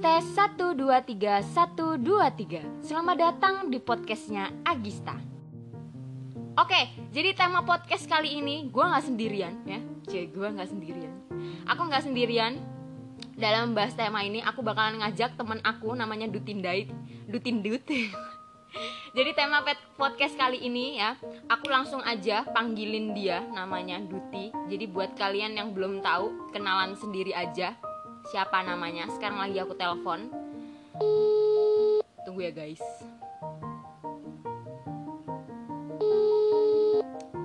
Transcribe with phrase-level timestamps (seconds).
[0.00, 5.12] tes 1 2 3 1 2 3 Selamat datang di podcastnya Agista
[6.56, 9.76] Oke, jadi tema podcast kali ini gue nggak sendirian ya.
[10.08, 11.12] Cie, gue nggak sendirian.
[11.68, 12.56] Aku nggak sendirian.
[13.36, 16.88] Dalam membahas tema ini aku bakalan ngajak teman aku namanya Dutindait
[17.28, 17.84] Dutindut
[19.16, 19.60] Jadi tema
[20.00, 21.12] podcast kali ini ya,
[21.48, 24.48] aku langsung aja panggilin dia namanya Duti.
[24.64, 27.76] Jadi buat kalian yang belum tahu, kenalan sendiri aja
[28.30, 29.10] siapa namanya.
[29.10, 30.30] Sekarang lagi aku telepon.
[32.22, 32.82] Tunggu ya guys.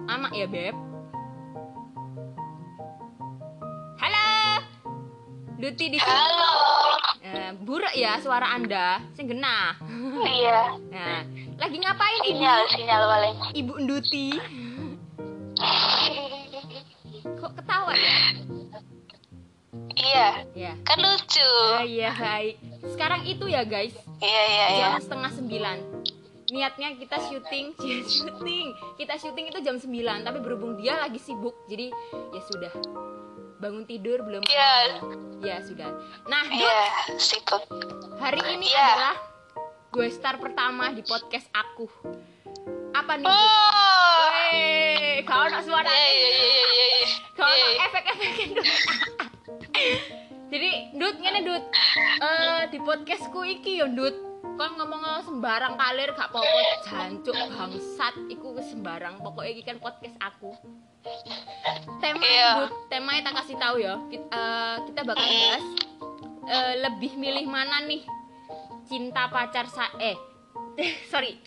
[0.05, 0.77] Amak ya beb.
[3.98, 4.29] Halo.
[5.57, 6.53] Duti di Halo.
[7.26, 9.73] Eh, buruk ya suara anda, sing genah.
[10.21, 10.77] Iya.
[10.93, 11.26] Nah,
[11.57, 12.38] lagi ngapain ibu?
[12.38, 13.35] Sinyal, sinyal paling.
[13.57, 14.27] Ibu Duti.
[20.05, 20.30] Iya.
[20.54, 20.71] Ya.
[20.84, 21.49] Kan lucu.
[21.71, 22.57] Oh, iya, hai.
[22.85, 24.85] Sekarang itu ya guys, Iya, iya, iya.
[24.88, 25.77] jam setengah sembilan.
[26.46, 27.74] Niatnya kita syuting,
[28.07, 28.68] syuting.
[28.96, 31.90] Kita syuting itu jam 9, tapi berhubung dia lagi sibuk, jadi
[32.32, 32.71] ya sudah.
[33.57, 34.46] Bangun tidur belum?
[34.46, 34.74] Iya.
[35.41, 35.90] Ya sudah.
[36.26, 36.79] Nah, Iya,
[37.18, 37.63] sibuk.
[38.16, 38.88] hari ini Iya.
[38.88, 39.16] adalah
[39.90, 41.88] gue star pertama di podcast aku.
[42.94, 43.27] Apa nih?
[43.27, 44.24] Oh.
[44.32, 46.76] Weh, kau nak suara Iya, iya, iya, iya,
[51.05, 51.21] Dut.
[51.21, 51.63] Ngene Dut.
[52.17, 54.17] Eh di podcastku iki yo Dut.
[54.57, 59.21] Kon ngomong sembarang kalir gak apa-apa jancuk bangsat iku sembarang.
[59.21, 60.57] Pokoknya iki kan podcast aku.
[62.01, 62.65] Tema Iya.
[62.65, 64.01] Dut, temanya tak kasih tahu ya.
[64.09, 65.66] Kita, eh, kita bakal bahas
[66.50, 68.01] eh, lebih milih mana nih?
[68.89, 70.17] Cinta pacar sa eh
[71.13, 71.38] sorry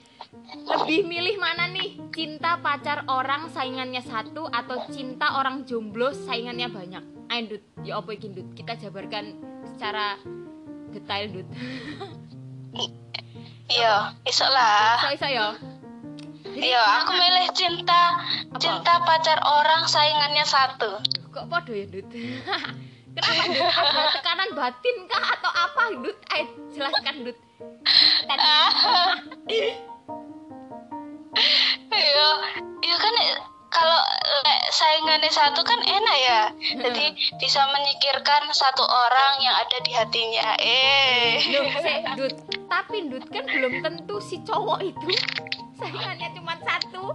[0.48, 7.17] lebih milih mana nih cinta pacar orang saingannya satu atau cinta orang jomblo saingannya banyak
[7.28, 8.48] ayo ya apa iki Dut?
[8.56, 9.36] Kita jabarkan
[9.74, 10.16] secara
[10.92, 11.48] detail Dut.
[13.68, 14.96] Iya, isok lah.
[15.04, 15.52] so iso ya?
[16.48, 18.16] Iya, aku milih cinta
[18.56, 21.04] cinta pacar orang saingannya satu.
[21.28, 22.08] kok podo ya Dut?
[23.14, 23.68] Kenapa Dut?
[23.68, 26.18] Ada tekanan batin kah atau apa Dut?
[26.32, 27.38] Ayo jelaskan Dut.
[28.24, 29.62] Tadi.
[31.98, 32.30] Iya,
[32.82, 33.14] iya kan
[33.68, 34.00] kalau
[34.44, 36.42] lek saingannya satu kan enak ya.
[36.80, 37.04] Jadi
[37.36, 40.48] bisa menyikirkan satu orang yang ada di hatinya.
[40.60, 41.36] Eh.
[42.16, 42.34] Dut.
[42.68, 45.08] Tapi Dut kan belum tentu si cowok itu
[45.78, 47.14] saingannya cuma satu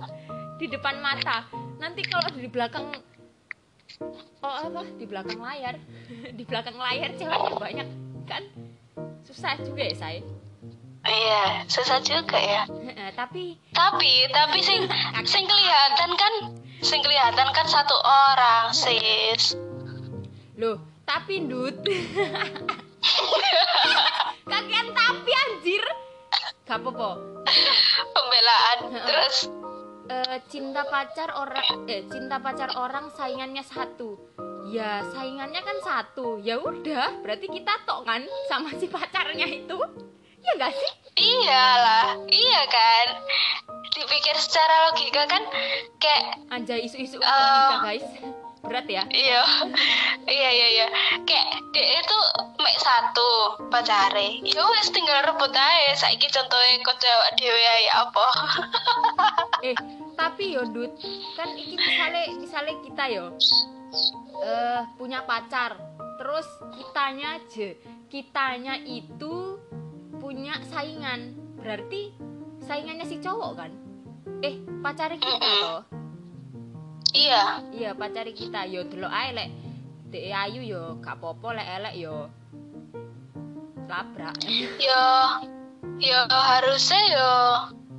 [0.62, 1.46] di depan mata.
[1.82, 2.94] Nanti kalau di belakang
[4.44, 4.82] oh apa?
[4.98, 5.76] Di belakang layar.
[6.38, 7.88] Di belakang layar ceweknya banyak
[8.30, 8.44] kan?
[9.24, 10.22] Susah juga ya, saya.
[11.04, 12.64] Iya, susah juga ya.
[13.14, 14.88] Tapi Tapi tapi sing
[15.28, 16.34] sing kelihatan kan
[16.80, 19.60] sing kelihatan kan satu orang, sis.
[20.56, 21.76] loh, tapi Dut.
[24.52, 25.84] Kakian tapi anjir.
[26.64, 27.20] Gak apa-apa.
[28.16, 29.52] Pembelaan terus
[30.04, 34.20] Eh, cinta pacar orang eh cinta pacar orang saingannya satu
[34.68, 38.20] ya saingannya kan satu ya udah berarti kita tok kan
[38.52, 39.80] sama si pacarnya itu
[40.44, 40.92] ya gak sih?
[41.14, 43.08] Iyalah, iya kan.
[43.94, 45.44] Dipikir secara logika kan
[46.02, 48.08] kayak anjay isu-isu logika guys.
[48.64, 49.04] Berat ya?
[49.12, 49.44] iya.
[50.24, 50.88] Iya iya iya.
[51.28, 52.20] Kayak dia itu
[52.58, 53.30] mek satu
[53.68, 54.40] pacare.
[54.42, 58.26] Ya wis tinggal rebut aja saiki contohnya kok cewek dewe ae apa?
[59.68, 59.76] Eh
[60.20, 60.92] tapi yo Dut
[61.40, 63.26] kan iki misalnya misalnya kita yo
[64.42, 65.76] eh punya pacar.
[66.18, 66.48] Terus
[66.80, 67.70] kitanya aja
[68.14, 69.43] kitanya itu
[70.24, 71.36] punya saingan.
[71.60, 72.16] Berarti
[72.64, 73.72] saingannya si cowok kan?
[74.40, 75.60] Eh pacarnya kita Mm-mm.
[75.68, 75.82] toh?
[77.12, 77.44] Iya.
[77.76, 78.64] Iya pacari kita.
[78.72, 79.50] Yo delok ae lek.
[80.16, 82.32] Dek ayu yo gak apa-apa lek elek yo.
[83.92, 84.40] Labrak.
[84.80, 85.04] Yo
[86.00, 87.32] yo harusnya yo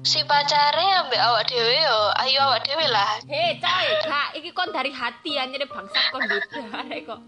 [0.01, 3.21] si pacare ambek awak dewe yo ayo awak dewe lah.
[3.29, 7.21] Hei coy gak iki kon dari hati aja deh bangsat kon dudare kok.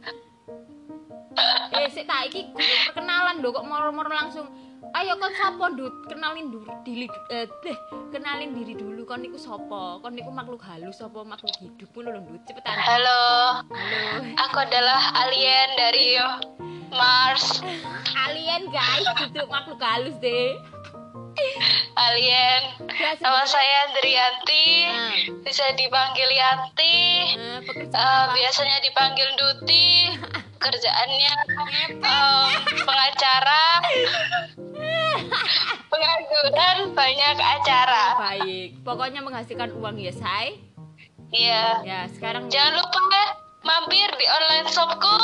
[1.76, 4.48] Eh sik tak iki perkenalan lho kok moro-moro langsung
[4.94, 7.78] ayo kon sapa ndut kenalin dulu diri eh, deh
[8.14, 9.02] kenalin diri dulu.
[9.02, 9.98] Kon niku sapa?
[9.98, 13.64] Kon niku makhluk halus apa makhluk hidup ngono lho ndut cepetan halo.
[13.66, 14.22] Halo.
[14.46, 16.20] Aku adalah alien dari
[16.94, 17.64] Mars.
[18.30, 19.06] Alien guys.
[19.26, 20.54] Itu makhluk halus deh
[21.96, 22.62] alien.
[23.20, 25.10] Nama saya Andrianti Nah,
[25.42, 26.96] bisa dipanggil Yanti.
[27.34, 28.32] Eh, Eh, apa?
[28.32, 30.16] biasanya dipanggil Duti.
[30.62, 31.32] Kerjaannya
[31.92, 32.48] em,
[32.82, 33.64] pengacara.
[35.92, 38.04] Pengangguran banyak acara.
[38.18, 38.82] Baik.
[38.82, 40.58] Pokoknya menghasilkan uang ya say
[41.30, 41.82] iya.
[41.82, 43.22] Ya sekarang jangan lupa
[43.62, 45.06] mampir di online shopku.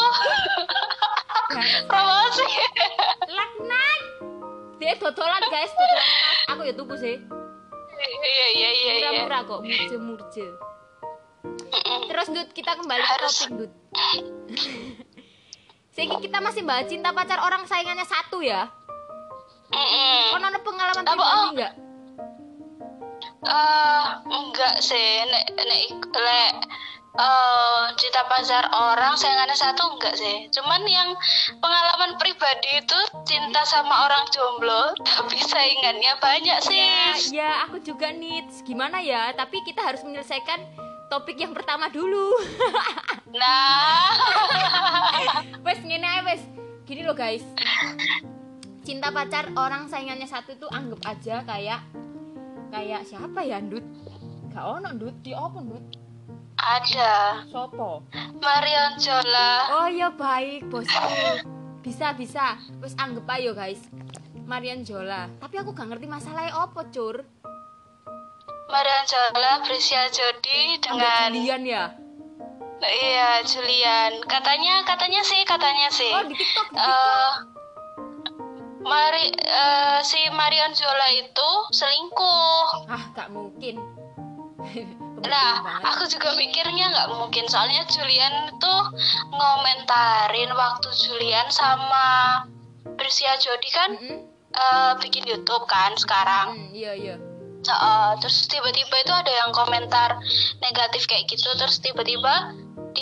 [1.91, 2.47] Promosi
[4.93, 7.17] dia dodolan guys dodolan tas aku ya tuku sih
[7.97, 10.47] iya iya iya iya murah-murah kok murje-murje
[11.43, 11.99] Mm-mm.
[12.13, 13.73] terus Dut kita kembali ke topik Dut
[15.93, 18.69] Sehingga kita masih bahas cinta pacar orang saingannya satu ya
[19.73, 20.37] Mm-mm.
[20.37, 21.49] Ada pengalaman pribadi oh?
[21.57, 21.73] enggak?
[23.43, 26.53] Eh, enggak sih nek nek lek
[27.13, 30.49] eh cita pacar orang sayangannya satu enggak sih.
[30.49, 31.13] Cuman yang
[31.61, 32.99] pengalaman pribadi itu
[33.29, 37.37] cinta sama orang jomblo tapi saingannya banyak Ya, sih.
[37.37, 39.37] Ya aku juga nih Gimana ya?
[39.37, 40.61] Tapi kita harus menyelesaikan
[41.13, 42.33] topik yang pertama dulu.
[43.33, 44.13] Nah.
[45.65, 46.45] Wes ngene wes.
[46.85, 47.41] Gini loh guys.
[48.85, 51.81] Cinta pacar orang saingannya satu tuh anggap aja kayak
[52.73, 53.85] Kayak siapa ya Dut?
[54.49, 56.02] Gak ono Dut, di apa Dut?
[56.63, 58.07] Ada Sopo?
[58.39, 61.43] Marion Jola Oh ya baik bosku.
[61.83, 62.55] Bisa bisa.
[62.79, 63.83] Wes anggap ayo guys.
[64.47, 67.27] Marian Jola Tapi aku gak ngerti masalahnya apa cur.
[68.71, 71.85] Marion Jola Prisya Jodi dengan Julian ya?
[72.83, 74.23] Iya Julian.
[74.27, 76.11] Katanya katanya sih katanya sih.
[76.15, 76.87] Oh di tiktok di tiktok.
[76.87, 77.33] eh
[78.83, 82.91] Mari eh, si Marion Jola itu selingkuh.
[82.91, 83.79] Ah gak mungkin
[85.23, 85.51] Nah,
[85.87, 88.83] aku juga mikirnya nggak mungkin soalnya Julian tuh
[89.31, 92.43] ngomentarin waktu Julian sama
[92.99, 94.19] Prisya Jodi kan Mm-mm.
[94.53, 96.59] eh, bikin YouTube kan sekarang.
[96.59, 97.17] Mm, Iya iya
[97.63, 100.19] Heeh, terus tiba-tiba itu ada yang komentar
[100.59, 102.51] negatif kayak gitu terus tiba-tiba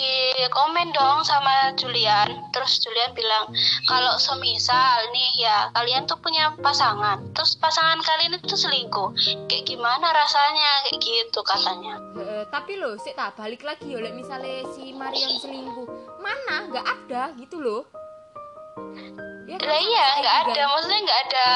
[0.01, 2.49] di komen dong sama Julian.
[2.49, 3.53] Terus Julian bilang
[3.85, 7.21] kalau semisal nih ya kalian tuh punya pasangan.
[7.37, 9.13] Terus pasangan kalian itu selingkuh.
[9.45, 10.89] Kayak gimana rasanya?
[10.89, 12.01] Kayak gitu katanya.
[12.17, 15.87] Eh, tapi loh, sik tak balik lagi oleh misalnya si Marian selingkuh,
[16.17, 16.65] mana?
[16.73, 17.83] Nggak ada gitu loh.
[19.51, 20.61] Ya, kan, lah iya nggak ada.
[20.71, 21.47] Maksudnya nggak ada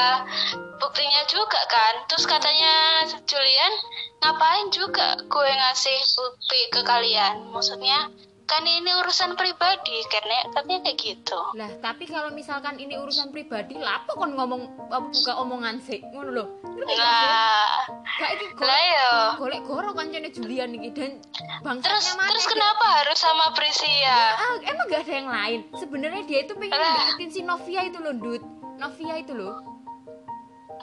[0.76, 1.94] buktinya juga kan?
[2.06, 3.72] Terus katanya Julian
[4.20, 7.48] ngapain juga gue ngasih bukti ke kalian?
[7.50, 8.12] Maksudnya
[8.46, 13.74] kan ini urusan pribadi karena katanya kayak gitu Lah, tapi kalau misalkan ini urusan pribadi,
[13.74, 16.48] lapo kon ngomong buka omongan sih, ngono loh.
[16.62, 17.82] Ngerti gak nah
[18.16, 21.18] lah golek yo golek goro kancane Julian iki dan
[21.66, 22.30] bangsatnya terus mana?
[22.32, 22.52] terus dia?
[22.54, 25.60] kenapa harus sama Prisia Ah, emang gak ada yang lain.
[25.74, 26.94] Sebenarnya dia itu pengen Lah.
[27.12, 28.42] deketin si Novia itu loh, Dut.
[28.78, 29.76] Novia itu loh.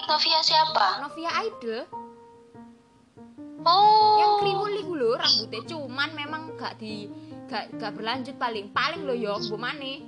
[0.04, 1.88] Novia siapa Novia Idol
[3.64, 7.08] oh yang kriwul iku lho rambutnya cuman memang gak di
[7.50, 8.70] gak, gak berlanjut paling.
[8.72, 10.06] Paling lo yo mbok maneh.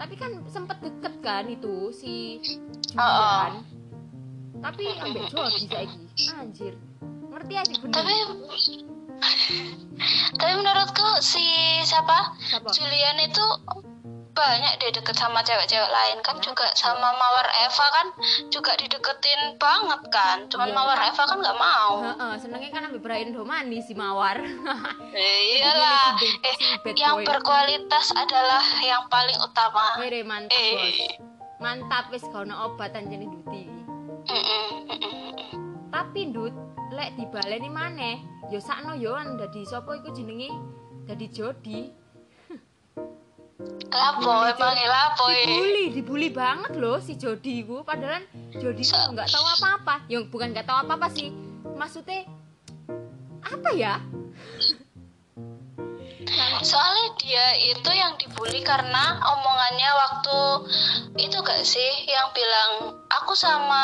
[0.00, 2.40] Tapi kan sempet deket kan itu si
[2.88, 3.64] Julian.
[4.60, 6.04] Tapi ambek Jody saiki.
[6.36, 6.74] Anjir.
[7.30, 7.94] Ngerti aja bener.
[7.96, 8.16] Tapi
[10.40, 11.44] tapi menurutku si
[11.84, 12.32] siapa?
[12.40, 12.72] Siapa?
[12.72, 13.44] Julian itu
[14.40, 18.06] banyak deh deket sama cewek-cewek lain kan juga sama Mawar Eva kan
[18.48, 20.48] juga dideketin banget kan.
[20.48, 20.74] Cuman Iya.
[20.74, 21.92] Mawar Eva kan nggak mau.
[22.00, 24.40] Heeh, senengnya kan ambek Brian Domani si Mawar.
[25.12, 27.28] Iyalah Si eh si yang boy.
[27.28, 30.00] berkualitas adalah yang paling utama.
[30.00, 30.96] Were mantap bos.
[30.96, 31.20] Eh
[31.60, 33.68] mantap wis gak ono obat anjene duti.
[35.90, 36.54] Tapi ndut
[36.90, 38.16] lek dibaleni maneh
[38.48, 39.36] yo sakno yo an.
[39.36, 40.48] Dadi sapa iku jenenge?
[41.04, 41.90] Dadi Jody
[43.90, 48.22] lapo emangnya lapo eh dibully dibully banget loh si Jody iku padahal
[48.54, 50.06] Jody itu nggak tahu apa-apa.
[50.06, 51.34] Yang bukan nggak tahu apa-apa sih.
[51.74, 52.28] Maksudnya
[53.40, 53.98] apa ya
[56.60, 60.38] soalnya dia itu yang dibully karena omongannya waktu
[61.18, 62.70] itu gak sih yang bilang
[63.06, 63.82] aku sama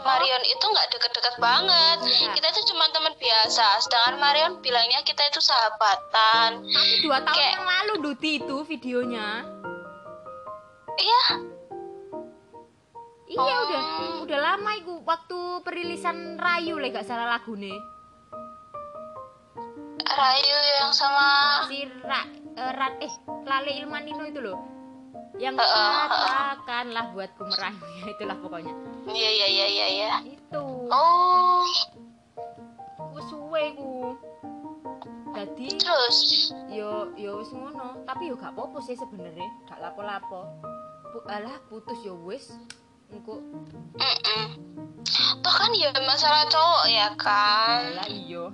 [0.00, 1.98] Marion itu nggak deket-deket banget.
[2.02, 2.30] Iya.
[2.32, 3.80] kita itu cuma teman biasa.
[3.80, 6.62] Sedangkan Marion bilangnya kita itu sahabatan.
[6.62, 9.28] Tapi dua tahun Kayak- yang lalu Duti itu videonya.
[10.94, 11.22] Iya.
[13.28, 13.60] Iya Oh.
[13.62, 13.82] udah
[14.24, 17.76] udah lama iku waktu perilisan Rayu lek gak salah lagune
[20.06, 21.64] Rayu yang sama.
[21.66, 22.22] Si Ra,
[22.54, 23.12] eh, Rat eh
[23.46, 24.58] Lale Ilmanino itu loh.
[25.38, 26.02] Yang heeh.
[26.10, 28.74] katakanlah buatku merayu itulah pokoknya.
[29.06, 30.12] Iya iya iya iya iya.
[30.26, 30.64] Itu.
[30.90, 31.62] Oh.
[33.14, 34.18] Wis suwe ku.
[35.38, 36.50] Jadi terus?
[36.66, 38.02] yo yo wis ngono.
[38.02, 40.50] Tapi yo gak apa-apa sih sebenarnya gak lapo-lapo.
[41.14, 42.50] Pu, alah putus yo wis.
[43.08, 43.40] Engko.
[43.96, 44.46] Mm-mm.
[45.40, 48.52] toh kan ya masalah cowok ya kan alah iyo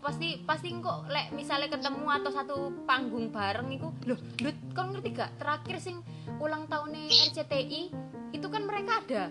[0.00, 2.56] pasti pasti engko lek misalnya ketemu atau satu
[2.88, 5.36] panggung bareng iku loh Lut, kau ngerti gak?
[5.36, 6.00] Terakhir sing
[6.40, 7.82] ulang tahunnya RCTI
[8.32, 9.24] itu kan mereka ada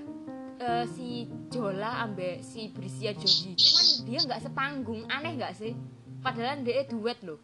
[0.62, 5.74] eh, si Jola ambek si Brisia Jodi cuman dia nggak sepanggung aneh nggak sih?
[6.20, 7.40] Padahal dia duet loh.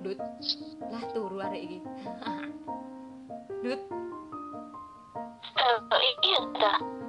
[0.00, 0.20] Dut
[0.88, 1.78] lah turu arek iki.
[3.64, 3.80] Dut.
[5.64, 5.78] Eh,
[6.22, 6.40] iya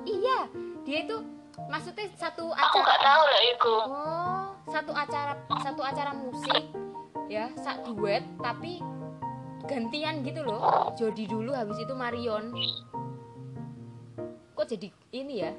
[0.07, 0.39] iya
[0.85, 1.17] dia itu
[1.71, 6.63] maksudnya satu aku acara nggak tahu lah itu oh satu acara satu acara musik
[7.29, 8.81] ya sak duet tapi
[9.65, 10.93] gantian gitu loh.
[10.95, 12.53] Jody dulu habis itu Marion.
[14.55, 15.51] Kok jadi ini ya?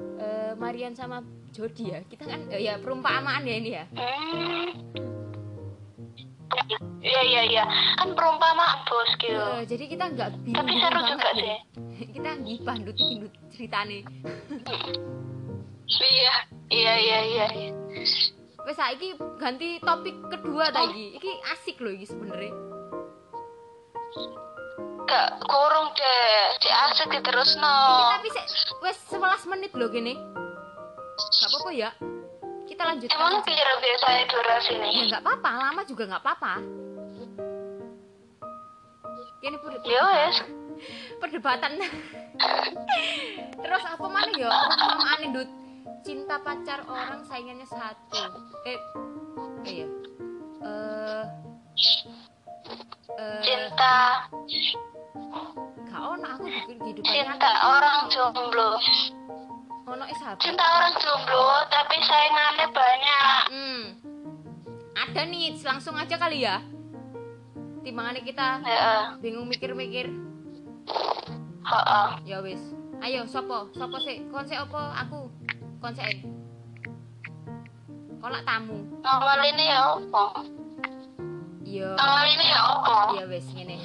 [0.00, 1.20] Eh, Marion sama
[1.52, 2.00] Jody ya?
[2.08, 3.84] Kita kan eh, ya perumpamaan ya ini ya?
[3.94, 4.68] Hmm.
[7.00, 7.64] Iya iya iya
[7.96, 9.36] kan perumpamaan bos gitu.
[9.36, 11.58] Eh, jadi kita nggak bingung Tapi seru juga sih.
[12.16, 13.98] kita gibah ndut iki ndut ceritane
[15.90, 16.34] Iya
[16.70, 17.46] iya iya iya.
[17.50, 17.70] iya.
[18.60, 21.18] wes saiki ganti topik kedua ta iki.
[21.18, 22.52] Iki asik loh iki sebenarnya
[25.02, 26.30] Gak kurung deh,
[26.62, 27.74] di asik terus no.
[28.14, 28.46] Tapi sik
[28.78, 30.14] wes 11 menit loh gini
[31.20, 31.90] nggak apa-apa ya.
[32.64, 34.92] Kita lanjutkan Emang kira biasanya durasi ya nih?
[35.10, 35.48] nggak apa-apa.
[35.52, 36.52] Lama juga nggak apa-apa.
[39.40, 40.04] Ini per- Ya
[41.20, 41.72] perdebatan.
[43.52, 44.48] Terus apa mana ya?
[44.48, 45.50] Apa aneh dut
[46.00, 48.22] cinta pacar orang saingannya satu.
[48.64, 48.78] Eh
[49.66, 49.88] eh ya
[50.60, 51.24] eh
[53.20, 54.28] eh Cinta,
[55.90, 58.70] gak ono aku bikin kehidupan cinta orang jomblo.
[59.84, 60.40] ono eh sahabat.
[60.40, 63.42] Cinta orang jomblo, tapi saingannya banyak.
[63.50, 63.82] hmm.
[65.00, 66.62] Ada nih langsung aja kali ya.
[67.80, 70.12] Timbangannya kita Ya, bingung mikir-mikir.
[72.28, 72.60] Ya wis.
[73.00, 73.72] Ayo sopo?
[73.72, 74.20] Sopo sih?
[74.28, 74.76] Konse opo?
[74.76, 75.32] Aku
[75.80, 76.04] konse
[78.20, 78.84] kolak tamu.
[79.00, 80.24] Nomor ini ya apa?
[81.64, 81.88] iya.
[81.96, 82.96] Ini ya apa?
[83.16, 83.80] iya wis ngene.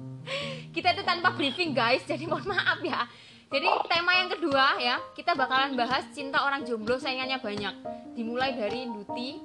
[0.74, 3.06] Kita itu tanpa briefing guys jadi mohon maaf ya.
[3.50, 7.74] Jadi tema yang kedua ya kita bakalan bahas cinta orang jomblo saingannya banyak.
[8.14, 9.42] Dimulai dari Duti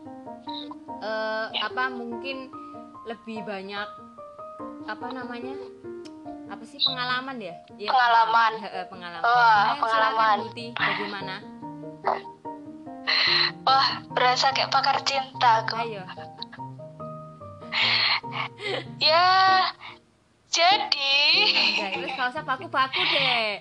[1.02, 2.54] eh, apa mungkin
[3.10, 3.88] lebih banyak
[4.86, 5.58] apa namanya
[6.46, 7.58] apa sih pengalaman ya?
[7.74, 8.52] Iya, Pengalaman.
[8.94, 9.26] Pengalaman.
[9.26, 10.38] Silakan, pengalaman.
[10.46, 11.36] Duti bagaimana
[13.66, 15.76] Wah, berasa kayak pakar cinta aku.
[15.82, 16.04] ayo
[19.04, 19.28] Ya,
[20.50, 21.18] jadi
[21.76, 23.60] ya itu gak usah baku-baku deh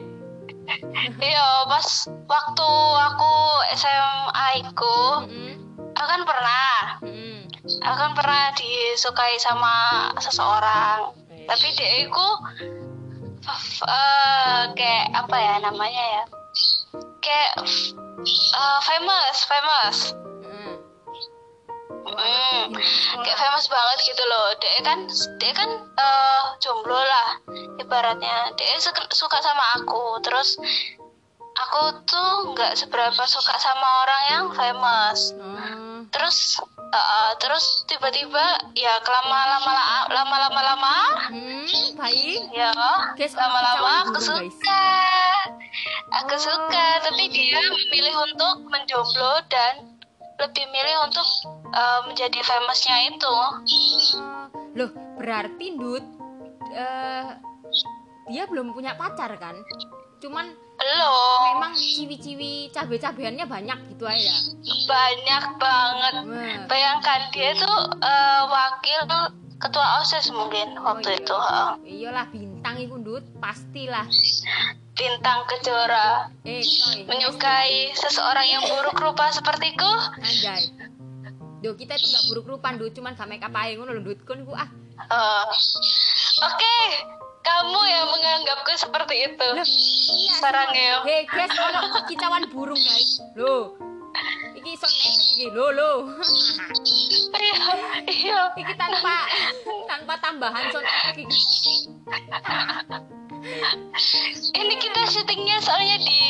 [1.21, 1.89] Iya, pas
[2.25, 2.71] waktu
[3.05, 3.35] aku
[3.77, 4.97] SMA itu,
[5.29, 5.53] Mm-mm,
[5.93, 6.73] aku kan pernah,
[7.05, 7.45] mm-mm.
[7.85, 11.13] aku kan pernah disukai sama seseorang.
[11.29, 12.27] Eh, Tapi dia itu
[13.45, 16.23] f- eh, kayak apa ya namanya ya?
[17.21, 17.53] Kayak
[18.23, 19.99] eh, famous, famous.
[20.45, 20.75] mm.
[22.05, 23.23] Hmm, Sekolah.
[23.27, 24.47] kayak famous banget gitu loh.
[24.63, 24.99] Dia kan,
[25.43, 27.29] dia kan eh, jomblo lah,
[27.81, 28.55] ibaratnya.
[28.55, 30.55] Dia suka, sama aku, terus
[31.55, 35.35] aku tuh nggak seberapa suka sama orang yang famous.
[35.35, 36.61] Oh, Terus,
[36.95, 38.45] eh, eh, terus tiba-tiba
[38.79, 39.73] ya kelama lama
[40.15, 40.97] lama lama lama,
[41.35, 42.71] hmm, baik ya
[43.19, 44.27] Guys, lama-lama aku guys.
[44.31, 44.87] suka,
[46.23, 46.87] aku suka.
[47.03, 49.99] Tapi dia memilih untuk menjomblo dan
[50.39, 51.27] lebih milih untuk
[51.75, 53.35] eh, menjadi famousnya itu.
[53.35, 53.53] Oh,
[54.75, 56.05] loh berarti Dut
[56.75, 57.27] eh,
[58.29, 59.55] dia belum punya pacar kan
[60.19, 61.39] cuman Belum.
[61.55, 64.37] memang ciwi-ciwi cabe-cabeannya banyak gitu aja ya?
[64.85, 66.15] banyak banget.
[66.21, 66.57] Wah.
[66.67, 69.01] Bayangkan dia tuh eh, wakil
[69.57, 71.21] ketua OSIS mungkin Oh, waktu iya.
[71.21, 71.37] itu.
[71.87, 74.05] iyalah bintang iku Dut pastilah
[74.93, 79.89] Bintang kejora eh coy menyukai seseorang yang buruk rupa sepertiku.
[80.17, 80.69] anjay
[81.59, 84.21] Duh, kita itu nggak buruk rupan Dut cuman gak make up aja ngono lho Dut
[84.23, 85.45] kon iku ah Eh,
[86.41, 86.79] Oke,
[87.45, 89.49] kamu yang menganggapku seperti itu.
[89.53, 90.81] Loh, iya Sarang semua.
[90.81, 90.95] ya.
[91.05, 93.21] Hei guys, ono kicauan burung guys.
[93.37, 93.77] Loh.
[94.57, 95.45] Iki sound effect iki.
[95.53, 95.97] Loh, loh.
[97.35, 97.67] Iya,
[98.09, 98.41] iya.
[98.57, 99.29] iki tanpa
[99.85, 101.41] tanpa tambahan sound effect iki.
[104.57, 106.21] Ini kita syutingnya soalnya di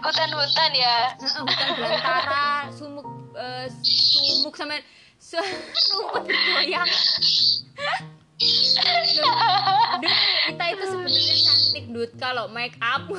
[0.00, 0.96] hutan-hutan ya.
[1.20, 4.80] Hutan belantara, sumuk eh, sumuk sama
[5.92, 6.88] rumput bergoyang.
[10.46, 13.08] Kita itu sebenarnya cantik Dut kalau make up.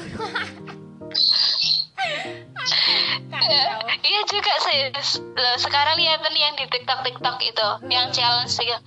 [4.08, 4.80] Iya juga sih.
[5.36, 8.78] Loh, sekarang lihat nih yang di TikTok TikTok itu, yang challenge itu.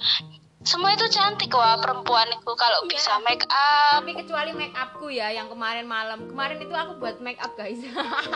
[0.65, 2.89] Semua itu cantik wah perempuan itu kalau Iya.
[2.89, 4.01] bisa make up.
[4.01, 6.29] Tapi kecuali make upku ya yang kemarin malam.
[6.29, 7.81] Kemarin itu aku buat make up guys.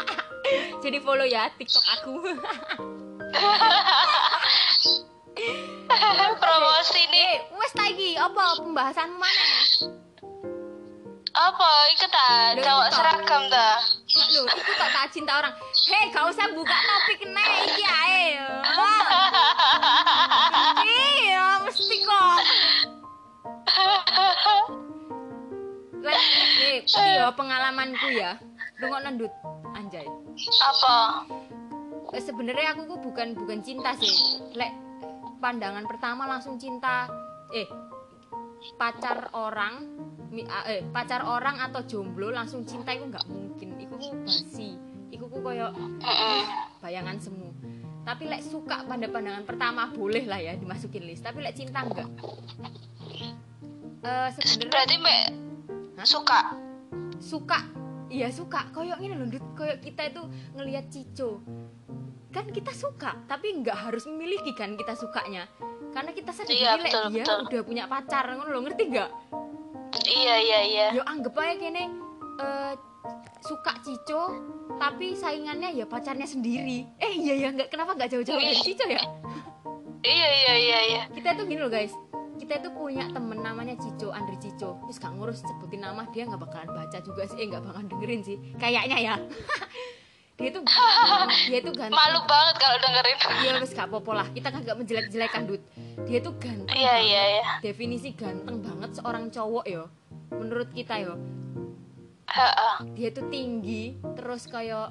[0.84, 2.12] Jadi follow ya TikTok aku.
[6.42, 9.48] promosi nih eh, wes lagi apa pembahasan mana?
[11.34, 11.70] Apa?
[11.98, 13.78] Ikut ah cowok seragam dah
[14.14, 15.54] lu itu kok tak cinta orang.
[15.90, 18.48] Hei kau usah buka topik naik ya ayo
[20.86, 22.38] iya mesti kok.
[26.04, 28.36] Lek, eh, iya pengalamanku ya.
[28.78, 29.32] Rungok nendut,
[29.74, 30.06] anjay.
[30.62, 31.24] Apa?
[32.14, 34.38] Eh, sebenarnya aku bukan bukan cinta sih.
[34.54, 34.70] Lek
[35.38, 37.08] pandangan pertama langsung cinta.
[37.52, 37.68] Eh
[38.80, 39.84] pacar orang
[40.48, 43.68] ah, eh pacar orang atau jomblo langsung cinta itu nggak mungkin.
[43.78, 44.74] Iku ku basi.
[45.12, 45.70] Iku ku koyo
[46.82, 47.50] bayangan semu.
[48.04, 51.24] Tapi lek suka pada pandangan pertama boleh lah ya dimasukin list.
[51.24, 52.08] Tapi lek cinta enggak
[54.04, 55.24] eh sebenarnya Berarti Mbak
[56.04, 56.40] suka.
[57.16, 57.60] suka.
[58.12, 58.68] Iya suka.
[58.76, 59.44] Koyok ini loh Dut.
[59.56, 60.22] koyok kita itu
[60.54, 61.40] ngelihat Cico
[62.34, 65.46] kan kita suka tapi nggak harus memiliki kan kita sukanya.
[65.94, 67.38] Karena kita sadar Iya, betul, dia betul.
[67.46, 69.10] udah punya pacar ngono lo ngerti nggak?
[70.04, 70.86] Iya iya iya.
[70.90, 71.86] yo anggap aja kene
[72.42, 72.72] eh,
[73.40, 74.22] suka Cico
[74.74, 76.82] tapi saingannya ya pacarnya sendiri.
[76.98, 78.64] Eh iya ya nggak kenapa nggak jauh-jauh dari Ih.
[78.66, 78.98] Cico ya?
[80.02, 81.02] Iya iya iya iya.
[81.14, 81.94] kita tuh gini loh guys.
[82.34, 84.82] Kita itu punya temen namanya Cico Andri Cico.
[84.82, 87.38] Terus gak ngurus sebutin nama dia nggak bakalan baca juga sih.
[87.38, 88.36] Eh nggak bakalan dengerin sih.
[88.58, 89.14] Kayaknya ya
[90.34, 90.62] dia tuh
[91.50, 93.16] dia tuh ganteng Malu banget kalau dengerin.
[93.46, 94.26] Iya wes gak apa lah.
[94.34, 95.62] Kita kan gak menjelek-jelekan Dut.
[96.10, 97.44] Dia tuh ganteng Iya iya iya.
[97.62, 99.86] definisi ganteng banget seorang cowok yo.
[100.34, 101.14] Menurut kita yo.
[102.98, 104.90] Dia tuh tinggi terus kayak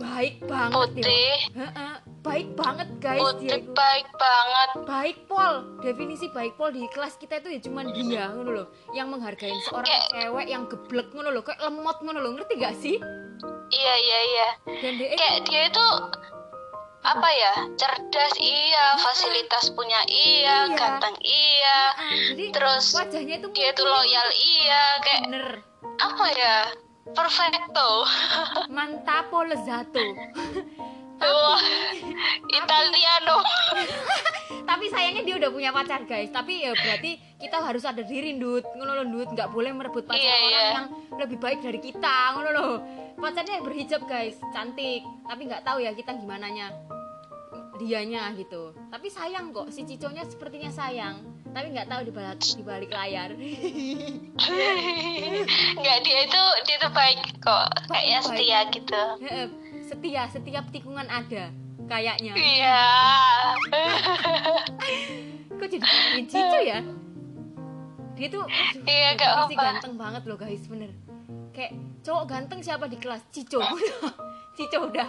[0.00, 4.68] baik banget Putih, Heeh, baik banget guys dia putih itu baik banget.
[4.88, 5.54] baik pol.
[5.84, 8.66] Definisi baik pol di kelas kita itu ya cuman dia ngono loh
[8.96, 9.84] yang menghargai seorang
[10.16, 12.96] cewek yang geblek ngono loh kayak lemot ngono loh ngerti gak sih
[13.66, 14.48] Iya iya iya.
[15.16, 15.86] Kayak dia itu
[17.06, 17.52] apa ya?
[17.78, 20.74] Cerdas iya, fasilitas punya iya, Iya.
[20.74, 21.78] ganteng iya.
[21.94, 25.46] Ah, jadi Terus wajahnya itu dia tuh loyal iya, kayak bener
[26.02, 26.56] apa ya?
[27.14, 28.02] Perfecto.
[28.68, 30.02] mantapo lezato
[31.20, 31.60] Wah,
[32.50, 33.36] Italiano.
[34.70, 36.28] tapi sayangnya dia udah punya pacar guys.
[36.28, 40.20] Tapi ya berarti kita harus ada diri Dut ngono loh Dut nggak boleh merebut pacar
[40.20, 40.66] Iya, orang iya.
[40.72, 40.86] yang
[41.22, 42.36] lebih baik dari kita.
[42.36, 42.72] Ngono loh
[43.16, 44.36] pacarnya berhijab guys.
[44.52, 45.02] Cantik.
[45.24, 46.68] Tapi nggak tahu ya kita gimana nya
[47.76, 48.72] dianya gitu.
[48.88, 51.20] Tapi sayang kok si Ciconya sepertinya sayang.
[51.52, 53.32] Tapi nggak tahu di balik di balik layar.
[55.76, 58.28] Enggak dia itu dia tuh baik kok, kayaknya Baik.
[58.28, 59.02] setia gitu.
[59.86, 61.54] Setia setiap tikungan ada
[61.86, 62.82] kayaknya Iya.
[65.52, 66.78] kok jadi ngomongin Cico ya
[68.12, 69.60] dia tuh aduh, Iya, gak apa-apa.
[69.62, 70.90] ganteng banget loh guys bener
[71.50, 73.60] kayak cowok ganteng siapa di kelas Cico
[74.56, 75.08] Cico udah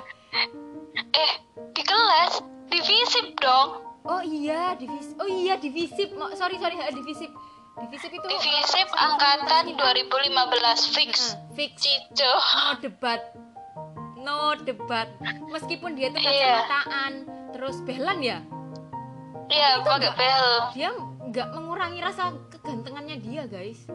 [1.10, 1.32] Eh,
[1.72, 3.82] di kelas divisip dong.
[4.04, 7.32] oh iya divis oh iya divisip Mo- sorry sorry eh, divisip
[7.80, 9.94] divisip itu Divisip eh, angkatan kita.
[9.94, 11.12] 2015 fix.
[11.54, 12.28] Fix Cico.
[12.28, 13.22] no debat
[14.28, 15.08] no debat
[15.48, 16.28] meskipun dia tuh Iya.
[16.28, 17.12] kacamataan
[17.50, 18.40] terus belan ya
[19.48, 20.16] Iya, Itu pakai enggak.
[20.20, 20.50] bel.
[20.74, 20.90] dia
[21.24, 23.88] nggak mengurangi rasa kegantengannya dia guys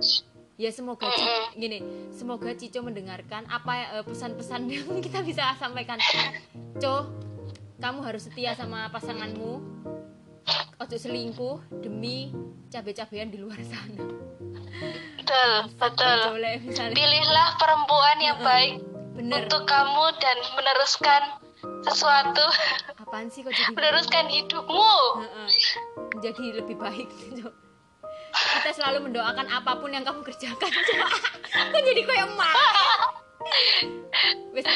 [0.54, 1.44] ya semoga Ci- Mm-mm.
[1.54, 6.00] gini semoga Cico mendengarkan apa eh, pesan-pesan yang kita bisa sampaikan
[6.76, 7.12] Co
[7.76, 9.60] kamu harus setia sama pasanganmu
[10.78, 12.32] ojo selingkuh demi
[12.68, 14.08] cabe-cabean di luar sana
[15.14, 16.42] Betul, betul.
[16.90, 21.22] Pilihlah perempuan yang baik bener untuk kamu dan meneruskan
[21.82, 22.44] sesuatu,
[22.98, 24.94] apaan sih kok jadi meneruskan hidupmu.
[25.20, 25.48] Heeh.
[26.12, 27.48] menjadi lebih baik Co.
[28.32, 32.54] kita selalu mendoakan apa pun yang kamu kerjakan kok jadi kayak emak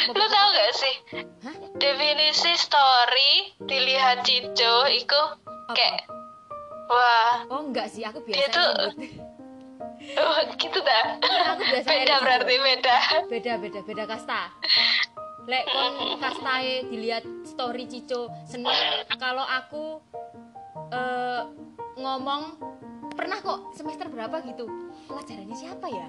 [0.09, 0.95] Lu tau gak sih?
[1.41, 1.55] Hah?
[1.77, 5.21] Definisi story dilihat Cico itu
[5.71, 6.03] kayak
[6.87, 9.36] wah, Oh enggak sih, aku Dia biasa tuh- nyebut.
[10.15, 11.05] Oh, gitu dah.
[11.55, 12.23] Aku biasa Beda nyebut.
[12.23, 12.97] berarti beda.
[13.27, 14.41] Beda beda beda kasta.
[15.47, 18.75] Lek kon kastae dilihat story Cico seneng
[19.15, 20.03] kalau aku
[20.91, 21.43] eh,
[21.97, 22.59] ngomong
[23.15, 24.67] pernah kok semester berapa gitu
[25.07, 26.07] pelajarannya siapa ya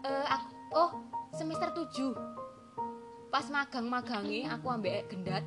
[0.00, 0.90] Eh, aku, oh
[1.30, 2.16] semester 7
[3.28, 5.44] pas magang-magangi aku ambek gendat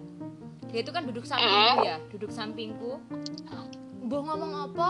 [0.69, 3.01] dia itu kan duduk sampingku ya duduk sampingku
[4.05, 4.89] mbah ngomong apa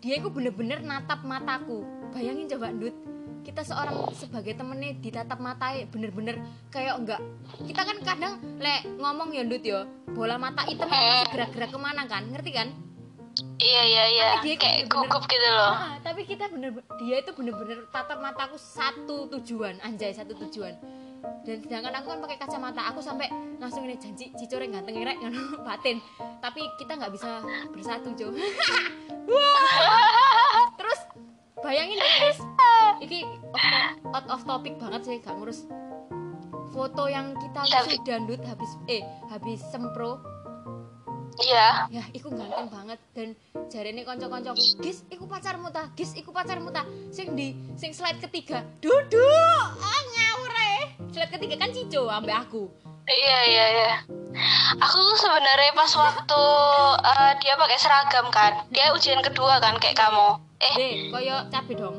[0.00, 1.84] dia itu bener-bener natap mataku.
[2.10, 2.96] Bayangin coba Dut
[3.40, 6.36] kita seorang sebagai temennya ditatap matai bener-bener
[6.68, 7.20] kayak enggak.
[7.62, 11.24] Kita kan kadang lek ngomong ya Dut ya bola mata hitam Hmm.
[11.28, 12.24] gerak-gerak ke mana kan?
[12.26, 12.68] Ngerti kan?
[13.56, 15.72] Iya iya iya, dia kayak bener-bener- gugup gitu loh.
[15.72, 20.76] Ah, tapi kita bener dia itu bener-bener tatap mataku satu tujuan anjay satu tujuan
[21.40, 25.64] dan sedangkan aku kan pakai kacamata aku sampai langsung ini janji cicoreng ganteng rek ngono
[25.64, 25.98] batin.
[26.40, 27.40] Tapi kita nggak bisa
[27.72, 28.28] bersatu jo.
[30.80, 31.00] Terus
[31.60, 32.40] bayangin ya, guys
[33.00, 33.24] ini
[34.12, 35.64] out of topic banget sih gak ngurus.
[36.70, 39.02] Foto yang kita sudah dandut habis eh
[39.32, 40.20] habis sempro.
[41.40, 41.88] Iya.
[41.88, 42.98] ya iku ganteng banget.
[43.16, 43.28] Dan
[43.72, 45.88] jarene kanca-kancaku gis iku pacarmu ta?
[45.96, 46.84] Gis iku pacarmu ta?
[47.08, 49.64] Sing di sing slide ketiga duduk!
[49.80, 50.00] Ah
[51.10, 52.70] slide ketiga kan cico ambek aku
[53.10, 53.92] Iya iya iya.
[54.78, 56.44] Aku tuh sebenarnya pas waktu
[57.02, 60.38] eh, dia pakai seragam kan, dia ujian kedua kan kayak kamu.
[60.62, 61.96] Eh deh koyo capek dong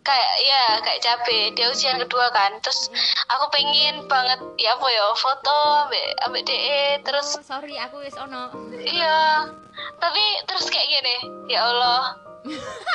[0.00, 2.56] kayak ya kayak cabe dia ujian kedua kan.
[2.64, 2.88] Terus
[3.28, 8.16] aku pengen banget ya apa ya foto ambek ambek DE terus oh, sorry aku wis
[8.16, 8.48] ono
[8.80, 9.44] iya.
[10.00, 11.16] Tapi terus kayak gini,
[11.52, 12.29] ya Allah.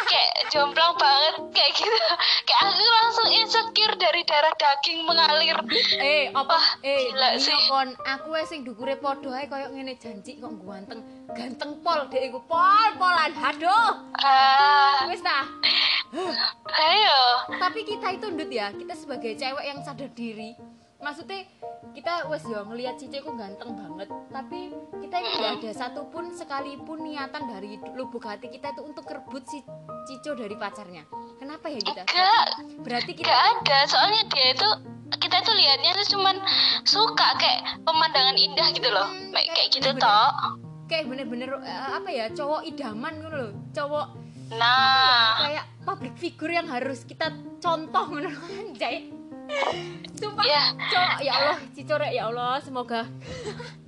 [0.10, 1.98] Kayak jomplang banget kayak gitu.
[2.46, 5.58] Kayak aku langsung insecure dari darah daging mengalir.
[6.02, 6.56] Eh apa?
[6.56, 7.58] Wah, eh gila sih.
[7.70, 11.02] kon aku wis sing dukure padha ae koyo ngene janji kok ganteng.
[11.34, 13.32] Ganteng pol dek iku pol polan.
[13.38, 13.92] Aduh.
[14.22, 15.06] Ah.
[15.10, 15.46] Wis ta?
[16.76, 17.20] Ayo.
[17.60, 20.58] Tapi kita itu ndut ya kita sebagai cewek yang sadar diri.
[21.04, 21.46] Maksudnya
[21.94, 24.74] kita wes yo ngelihat Cice ku ganteng banget tapi
[25.16, 29.64] kita nggak ada satupun sekalipun niatan dari lubuk hati kita itu untuk kerebut si
[30.06, 31.08] Cico dari pacarnya.
[31.40, 32.46] Kenapa ya kita enggak
[32.84, 34.70] berarti kita ada, soalnya dia itu
[35.22, 36.36] kita tuh lihatnya tuh cuman
[36.84, 40.32] suka kayak pemandangan indah gitu loh, Hmm, kayak, kayak gitu toh.
[40.86, 44.08] kayak bener-bener eh, apa ya cowok idaman gitu loh cowok
[44.46, 49.10] Nah, kayak public figure yang harus kita contoh menurut anjay.
[50.14, 53.10] Sumpah ya Cok, ya Allah, Cico rek, ya Allah, semoga.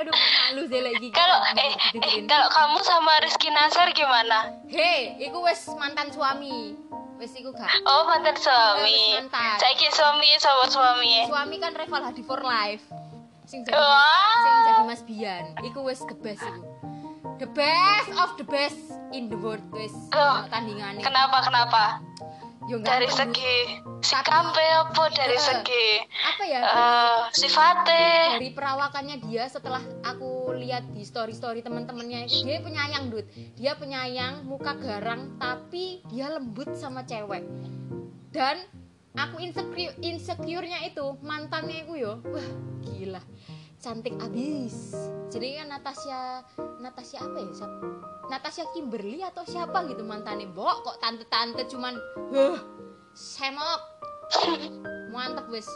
[0.00, 1.08] Aduh, malu deh lagi.
[1.12, 4.52] kalau eh, eh kalau kamu sama Rizky Nasar gimana?
[4.68, 6.76] Hei, iku wes mantan suami.
[7.20, 7.68] Wes iku gak.
[7.84, 9.20] Oh mantan suami.
[9.20, 9.56] Eh, mantan.
[9.60, 11.28] Saya suami sama suami.
[11.28, 12.84] Suami kan rival Hadi for life.
[13.44, 14.40] Sing jadi Wah.
[14.40, 15.44] sing jadi Mas Bian.
[15.64, 16.64] Iku wes the best iku.
[17.40, 18.80] The best of the best
[19.16, 21.00] in the world wes Oh, tandingannya.
[21.00, 22.04] Kenapa kenapa?
[22.70, 23.12] Yo Dari Bu.
[23.12, 23.56] segi
[24.00, 25.86] sikapnya apa dari Eh, segi
[26.22, 26.60] apa ya?
[26.62, 28.38] eh sifatnya?
[28.38, 33.26] dari perawakannya dia setelah aku lihat di story story teman-temannya dia penyayang dud
[33.58, 37.42] dia penyayang muka garang tapi dia lembut sama cewek
[38.30, 38.62] dan
[39.12, 42.48] aku insecure insecure-nya itu mantannya itu yo wah
[42.86, 43.20] gila
[43.80, 44.92] cantik abis.
[45.32, 46.44] Jadi kan Natasha
[46.78, 47.66] Natasha apa ya?
[48.28, 51.96] Natasha Kimberly atau siapa gitu mantannya bok kok tante-tante cuman
[52.30, 52.60] huh
[53.16, 53.80] semok.
[55.10, 55.66] Mantep wes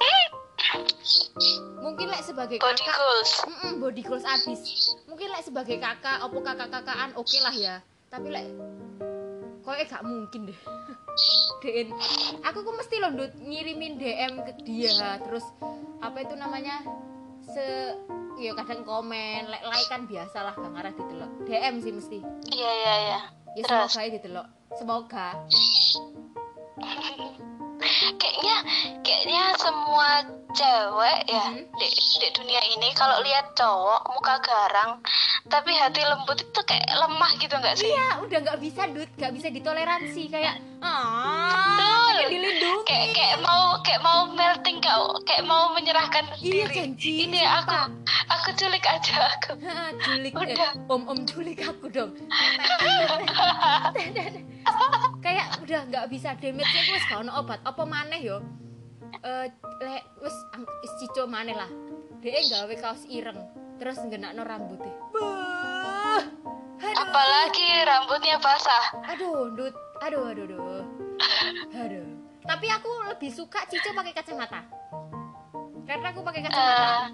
[1.83, 3.33] mungkin lek sebagai Body kakak goals.
[3.45, 4.61] Mm-mm, body goals abis.
[5.11, 7.83] Mungkin lek sebagai kakak opo kakak kakaan oke lah ya.
[8.13, 8.47] Tapi lek
[9.65, 10.59] kok gak mungkin deh.
[11.65, 11.89] DM
[12.45, 15.19] aku kok mesti loh ngirimin DM ke dia.
[15.25, 15.45] Terus
[16.05, 16.85] apa itu namanya
[17.49, 17.97] se
[18.41, 22.19] ya kadang komen like like kan biasa lah gak ngarah ditelok DM sih mesti.
[22.51, 23.21] Iya iya iya.
[23.55, 25.29] ya semoga ditelok semoga
[28.15, 28.57] kayaknya
[29.01, 31.67] kayaknya semua cewek ya Mhm.
[31.73, 35.01] di, di dunia ini kalau lihat cowok muka garang
[35.45, 37.87] tapi hati lembut itu kayak lemah gitu nggak sih?
[37.87, 41.93] iya udah nggak bisa Dut gak bisa ditoleransi kayak ah
[42.25, 46.95] dilindungi Kayak kayak mau kayak mau melting kau kayak mau menyerahkan Iya, diri.
[46.95, 47.75] janji, Ini aku
[48.27, 49.51] aku culik aja aku.
[49.65, 50.71] Ha, culik eh, Udah.
[50.87, 52.13] om om culik aku dong
[55.25, 57.59] kayak udah nggak bisa damage nya gak ono obat.
[57.65, 58.45] Apa maneh yo?
[60.21, 61.71] Wis ang- wis cico maneh lah.
[62.21, 63.37] Dia gawe kaos ireng
[63.75, 66.23] terus nggenakno rambutnya Beuh.
[66.79, 66.95] aduh.
[66.97, 68.85] Apalagi rambutnya basah.
[69.05, 69.75] aduh Dut.
[70.01, 70.85] aduh aduh aduh.
[71.75, 72.07] Aduh.
[72.41, 74.61] Tapi aku lebih suka cico pakai kacamata.
[75.85, 76.85] Karena aku pakai kacamata.
[76.85, 77.05] Eh,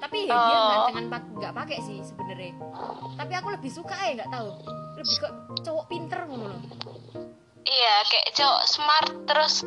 [0.00, 0.68] tapi ya dia Oh.
[0.68, 2.52] gantengan pak nggak pakai sih sebenarnya.
[3.14, 4.50] Tapi aku lebih suka ya nggak tahu
[4.94, 6.62] lebih kok cowok pinter ngono loh
[7.64, 9.64] iya kayak cowok smart terus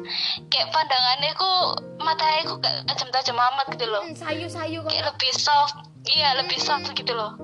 [0.47, 1.51] kayak pandangannya ku
[1.97, 4.01] matanya ku kayak tajam-tajam amat gitu loh.
[4.05, 4.93] hmm, sayu sayu kok.
[4.93, 5.75] Kayak lebih soft.
[6.07, 7.35] Iya, lebih soft gitu loh.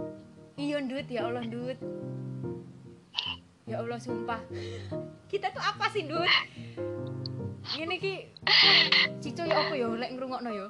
[0.56, 1.82] iya duit ya allah duit
[3.66, 4.40] ya allah sumpah.
[5.34, 6.30] Kita tuh apa sih duit
[7.74, 8.14] gini ki
[9.20, 9.90] cico ya apa ya?
[9.90, 10.68] Lek ngrungokno ya.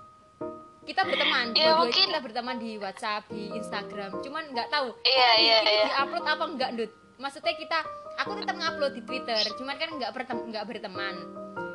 [0.84, 4.24] Kita berteman Ya, mungkin- kita berteman di WhatsApp di Instagram.
[4.24, 5.86] Cuman nggak tahu Iya, ini, iya, ini iya.
[5.92, 6.92] diupload apa enggak Dut
[7.24, 7.80] maksudnya kita
[8.18, 11.16] aku tetap ngupload di Twitter cuman kan nggak bertem- nggak berteman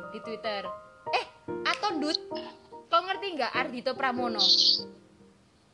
[0.09, 0.61] di Twitter
[1.09, 1.25] eh
[1.65, 2.19] atau Dut
[2.85, 4.41] kau ngerti nggak Ardito Pramono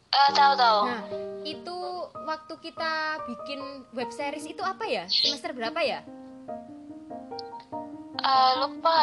[0.08, 0.80] Eh, tahu-tahu.
[0.86, 1.04] nah
[1.44, 1.76] itu
[2.24, 2.92] waktu kita
[3.26, 3.60] bikin
[3.92, 6.00] web series itu apa ya semester berapa ya
[8.18, 9.00] Eh, lupa.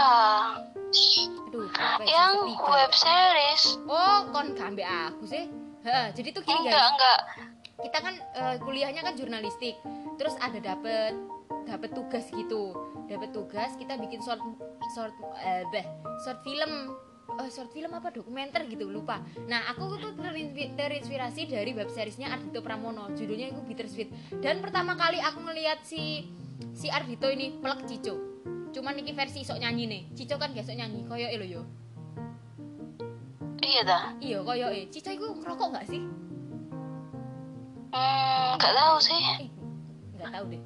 [1.45, 2.07] aduh berapa ya?
[2.09, 3.63] Yang web series.
[3.85, 5.45] oh kon gak ambek aku sih
[5.83, 7.21] Heeh, jadi tuh gini Enggak, guys enggak.
[7.83, 9.77] Kita kan eh, kuliahnya kan jurnalistik.
[10.17, 11.13] Terus ada dapet
[11.67, 12.73] dapet tugas gitu.
[13.11, 14.41] Dapet tugas kita bikin short
[14.95, 15.87] short eh, beh,
[16.23, 16.95] short film.
[17.33, 18.13] Eh, short film apa?
[18.13, 19.25] Dokumenter gitu lupa.
[19.49, 20.13] Nah aku tuh
[20.77, 23.09] terinspirasi, dari web seriesnya Ardito Pramono.
[23.17, 24.11] Judulnya itu Bittersweet
[24.45, 26.29] dan pertama kali aku ngeliat si
[26.77, 28.33] si Ardito ini pelek Cico
[28.73, 30.03] cuman ini versi sok nyanyi nih.
[30.17, 31.63] Cico kan gak sok nyanyi koyo lo yo.
[33.63, 36.03] Iya dah iya koyo Cico itu ngerokok nggak sih
[37.93, 39.23] hmm nggak tahu sih.
[39.41, 39.49] Eh
[40.19, 40.63] nggak tahu deh.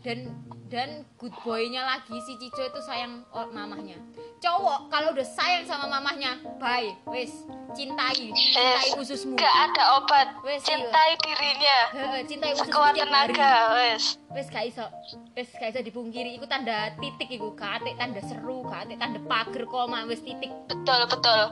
[0.00, 0.18] Dan
[0.70, 3.98] dan good boy-nya lagi si Cico itu sayang mamahnya.
[4.40, 6.94] Cowok kalau udah sayang sama mamahnya bye.
[7.10, 7.44] Wes
[7.76, 8.32] cintai.
[8.32, 10.28] Cintai ususmu nggak ada obat.
[10.40, 11.78] Wes, cintai dirinya.
[11.92, 14.16] Heeh, cintai ususmu sekuat tenaga wes.
[14.32, 14.86] Wes gak iso.
[15.34, 16.38] Wes gak iso dipungkiri.
[16.38, 17.52] Iku tanda titik iku.
[17.52, 20.06] Kate tanda seru kate tanda pager koma.
[20.08, 20.48] Wes titik.
[20.70, 21.42] Betul betul.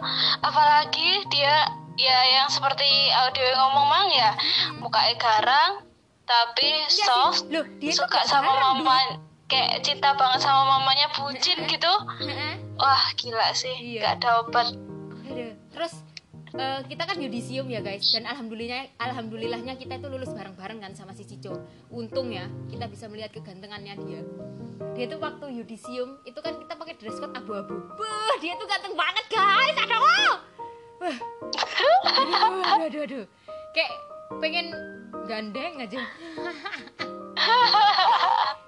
[0.40, 4.30] Apalagi dia ya yang seperti audio yang ngomong mang ya
[4.78, 5.72] mukanya garang
[6.22, 8.96] tapi Iya soft Loh, dia tuh suka gak sama garang, mama
[9.48, 11.92] kayak cinta banget sama mamanya bucin gitu
[12.78, 14.00] wah gila sih Iya.
[14.00, 14.68] nggak ada obat.
[15.74, 15.94] Terus
[16.54, 21.10] eh, kita kan yudisium ya guys dan alhamdulillahnya alhamdulillahnya kita itu lulus bareng-bareng kan sama
[21.16, 21.64] si Cico.
[21.90, 24.22] Untung ya kita bisa melihat kegantengannya dia.
[24.94, 27.78] Dia tuh waktu yudisium itu kan kita pakai dress code abu-abu.
[28.42, 29.76] Dia tuh ganteng banget guys.
[29.86, 30.57] Aduh.
[30.98, 31.16] Wah.
[32.08, 33.24] Aduh, aduh, aduh, aduh.
[33.72, 33.92] Kayak
[34.42, 34.66] pengen
[35.26, 36.00] gandeng aja.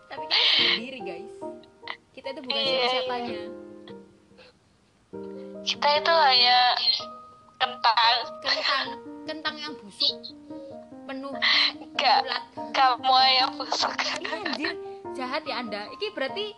[0.08, 1.32] Tapi kita sendiri guys.
[2.14, 2.66] Kita itu bukan Iya.
[2.68, 3.38] siapa-siapanya.
[5.60, 6.58] kita itu hanya
[7.60, 8.86] kentang kentang
[9.28, 10.16] kentang yang busuk
[11.04, 13.92] penuh ulat kamu yang busuk
[14.24, 14.72] Ih, anjir
[15.12, 16.56] jahat ya anda ini berarti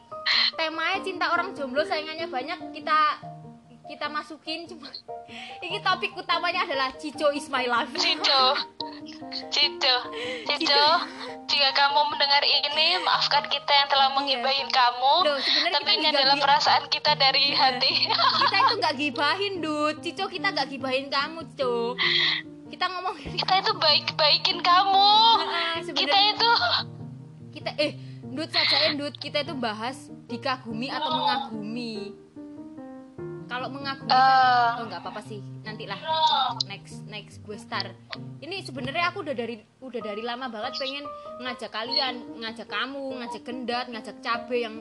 [0.55, 3.19] temanya cinta orang jomblo saingannya banyak kita
[3.93, 4.89] kita masukin cuma
[5.69, 8.57] ini topik utamanya adalah Cico is my life Cico.
[9.53, 9.97] Cico.
[10.49, 10.87] Cico
[11.45, 15.15] jika kamu mendengar ini maafkan kita yang telah menggibahin kamu.
[15.29, 18.09] Loh, sebenarnya tapi kita ini adalah perasaan kita dari hati.
[18.09, 21.93] Kita itu nggak gibahin dud Cico kita nggak gibahin kamu Cico.
[22.73, 25.13] Kita ngomong kita itu baik-baikin kamu.
[25.45, 26.51] Ah, kita itu
[27.53, 27.93] kita eh
[28.33, 29.13] Dut sajain Dut.
[29.21, 32.17] Kita itu bahas dikagumi atau mengagumi
[33.53, 34.71] kalau mengagumi kan, Eh.
[34.81, 36.01] oh nggak apa-apa sih nantilah
[36.65, 37.93] next next gue star
[38.41, 41.05] ini sebenarnya aku udah dari udah dari lama banget pengen
[41.45, 44.81] ngajak kalian ngajak kamu ngajak gendat ngajak cabe yang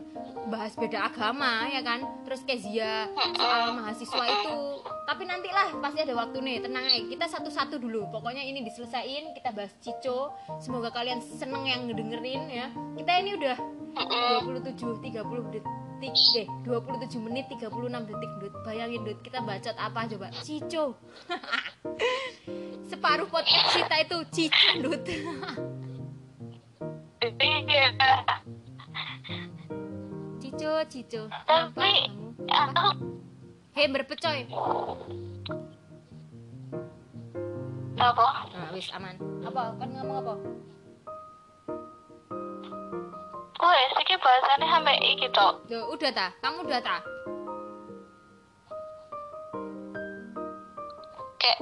[0.49, 2.01] bahas beda agama ya kan?
[2.25, 3.05] Terus Kezia
[3.37, 4.57] soal mahasiswa itu.
[5.05, 8.09] Tapi nantilah pasti ada waktu nih tenang aja kita satu-satu dulu.
[8.09, 10.33] Pokoknya ini diselesain kita bahas Cico.
[10.57, 12.67] Semoga kalian seneng yang ngedengerin ya.
[12.97, 13.57] Kita ini udah
[14.49, 18.31] 27 30 detik eh 27 menit 36 detik.
[18.41, 20.97] Dut bayangin Dut kita bacot apa coba Cico
[22.89, 25.03] separuh podcast kita itu Cico Dut
[27.37, 27.87] iya.
[30.41, 32.27] Cico Cico kenapa kamu?
[33.77, 34.39] hei berpecoy
[38.01, 38.49] apa?
[38.49, 39.13] Nah wis aman.
[39.45, 39.77] Apa?
[39.77, 40.33] Kan ngomong apa
[43.69, 45.61] wes iki bahasannya sampai iki tok.
[45.69, 46.27] Duh, udah ta?
[46.41, 46.97] Kamu udah ta?
[51.37, 51.59] Kayak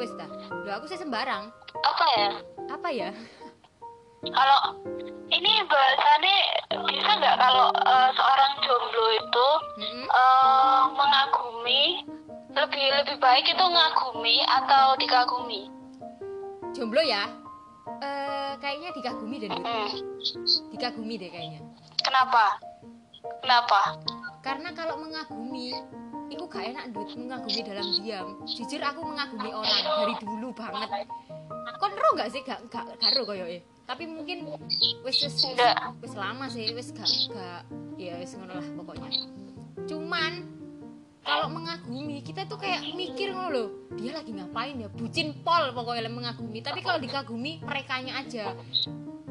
[0.00, 0.26] wis ta?
[0.64, 1.52] Duh, aku sih sembarang.
[1.84, 2.30] Apa ya?
[2.72, 3.10] Apa ya?
[4.24, 4.60] Kalau
[5.28, 6.36] ini bahasannya
[6.88, 10.06] bisa nggak kalau eh, seorang jomblo itu Mm-mm.
[10.10, 11.82] eh, mengagumi
[12.50, 15.70] lebih lebih baik itu ngagumi atau dikagumi?
[16.74, 17.30] Jomblo ya?
[18.02, 19.62] Eh kayaknya dikagumi deh Dut.
[19.64, 19.90] Hmm.
[20.74, 21.60] dikagumi deh kayaknya.
[22.02, 22.58] Kenapa?
[23.42, 23.80] Kenapa?
[24.42, 25.74] Karena kalau mengagumi
[26.28, 28.28] itu gak enak Dut mengagumi dalam diam.
[28.44, 31.08] Jujur aku mengagumi orang dari dulu banget.
[31.78, 32.42] Kon ro gak sih?
[32.42, 34.44] Gak gak gak ro koyo e tapi mungkin
[35.00, 35.56] wis wis wis,
[36.04, 37.64] wis lama sih wis gak gak
[37.96, 39.10] ya wis ngono lah pokoknya.
[39.88, 40.57] Cuman
[41.28, 43.68] kalau mengagumi kita tuh kayak mikir ngono loh
[44.00, 44.88] dia lagi ngapain ya?
[44.88, 46.64] Bucin pol pokoknya mengagumi.
[46.64, 48.56] Tapi kalau dikagumi merekanya aja.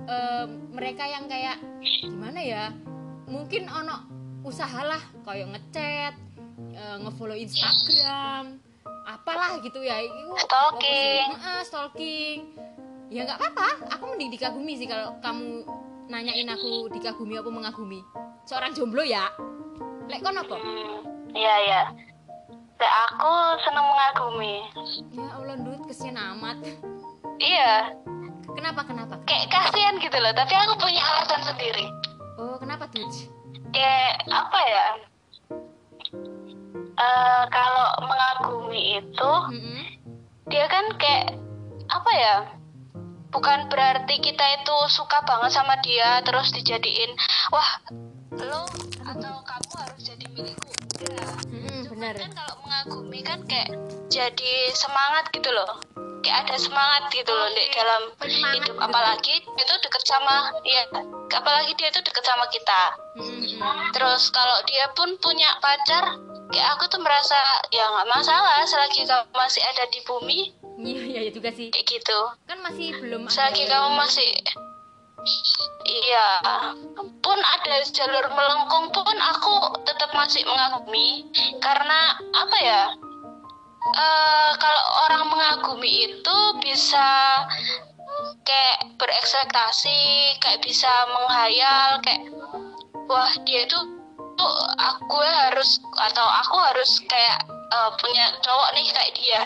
[0.07, 1.57] Eh, mereka yang kayak
[2.05, 2.69] gimana ya?
[3.25, 4.05] Mungkin ono
[4.45, 6.13] usahalah kayak ngechat
[6.77, 8.61] eh, ngefollow Instagram
[9.07, 9.97] apalah gitu ya.
[10.05, 11.27] Itu Stalking.
[11.33, 12.39] Heeh, stalking.
[13.09, 15.65] Ya nggak apa-apa aku mending dikagumi sih kalau kamu
[16.11, 18.05] nanyain aku dikagumi apa mengagumi.
[18.45, 19.33] Seorang jomblo ya.
[20.07, 20.55] Lek kon apa
[21.27, 21.57] Hmm, iya.
[21.67, 21.81] Ya
[22.77, 23.33] Lek aku
[23.65, 24.55] seneng mengagumi.
[25.17, 26.61] Ya Allah Dut kesian amat.
[27.41, 27.97] Iya.
[28.53, 29.17] Kenapa kenapa?
[29.25, 31.89] Kayak kasihan gitu loh tapi aku punya alasan sendiri.
[32.37, 33.09] Oh kenapa Dut
[33.73, 34.87] kayak apa ya?
[36.97, 39.81] Eh, kalau mengagumi itu Mm-mm.
[40.49, 41.33] dia kan kayak
[41.89, 42.35] apa ya?
[43.33, 47.11] Bukan berarti kita itu suka banget sama dia terus dijadiin
[47.51, 47.69] wah
[48.37, 48.65] lo
[49.03, 50.66] atau kamu harus jadi milikku
[52.07, 53.69] benar kan kalau menga- dikagumi kan kayak
[54.07, 55.75] jadi semangat gitu loh.
[56.23, 58.51] Kayak ada semangat gitu loh di dalam hidup.
[58.57, 58.71] gitu.
[58.79, 60.83] apalagi itu deket sama ya
[61.29, 62.81] apalagi dia itu deket sama kita.
[63.17, 63.91] Mm-mm.
[63.91, 66.15] terus kalau dia pun punya pacar
[66.47, 67.35] kayak aku tuh merasa
[67.71, 70.39] ya nggak masalah selagi kamu masih ada di bumi.
[70.77, 71.71] Iya iya iya juga sih.
[71.71, 72.19] Kayak gitu.
[72.45, 74.29] Kan masih belum ada selagi yang- kamu masih
[75.87, 76.27] iya
[77.23, 81.27] pun ada jalur melengkung pun aku tetap masih mengagumi.
[81.59, 82.83] Karena apa ya
[83.87, 87.07] eh kalau orang mengagumi itu bisa
[88.43, 92.23] kayak berekspektasi kayak bisa menghayal kayak
[93.07, 93.79] wah dia itu
[94.37, 99.41] tuh aku harus atau aku harus kayak eh, punya cowok nih kayak dia.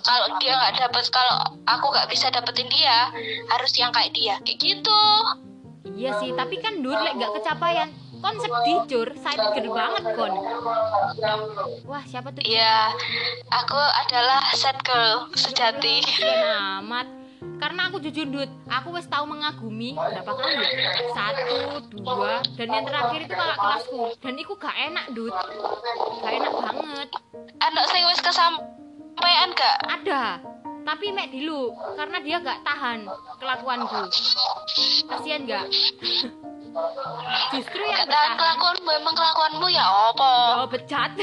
[0.00, 1.36] Kalau dia nggak dapet kalau
[1.68, 3.12] aku nggak bisa dapetin dia
[3.52, 4.34] harus yang kayak dia.
[4.44, 5.02] Kayak gitu.
[5.96, 7.88] Iya sih tapi kan dur lek gak kecapaian
[8.26, 10.34] kon sedih cur saya gede banget kon.
[11.86, 12.42] Wah siapa tuh?
[12.42, 12.90] Iya,
[13.54, 16.02] aku adalah sad girl sejati.
[16.02, 17.06] Kasian amat
[17.56, 20.68] karena aku jujur dud aku wes tahu mengagumi berapa kali ya
[21.12, 21.58] satu
[21.92, 24.02] dua dan yang terakhir itu kakak kelasku.
[24.20, 25.34] Dan itu gak enak dud
[26.20, 27.08] gak enak banget.
[27.60, 29.76] Anak sing wis kesampaian gak?
[29.88, 30.22] ada.
[30.86, 33.10] Tapi mek dulu karena dia gak tahan
[33.42, 34.02] kelakuanku.
[35.10, 35.66] Kasihan gak?
[37.56, 40.34] Justru yang tahan bertahan kelakuanmu, emang kelakuanmu ya opo?
[40.60, 41.16] oh becat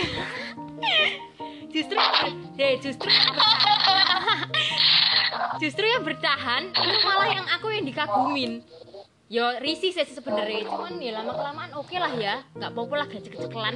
[1.74, 1.98] justru
[2.54, 3.10] deh justru
[5.60, 8.64] justru yang bertahan itu malah yang aku yang dikagumin.
[9.32, 10.68] Yo risih sih sebenarnya.
[10.70, 12.46] Cuman ya lama kelamaan oke lah ya.
[12.54, 13.76] Nggak apa-apa lah gak ceklan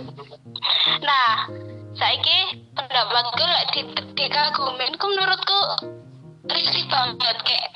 [1.02, 1.50] Nah,
[1.98, 3.82] saiki pendapatku lek di
[4.14, 5.62] dikagumin ku menurutku
[6.52, 7.38] risih banget.
[7.42, 7.70] Kayak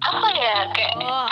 [0.00, 1.27] apa ya kayak Oh,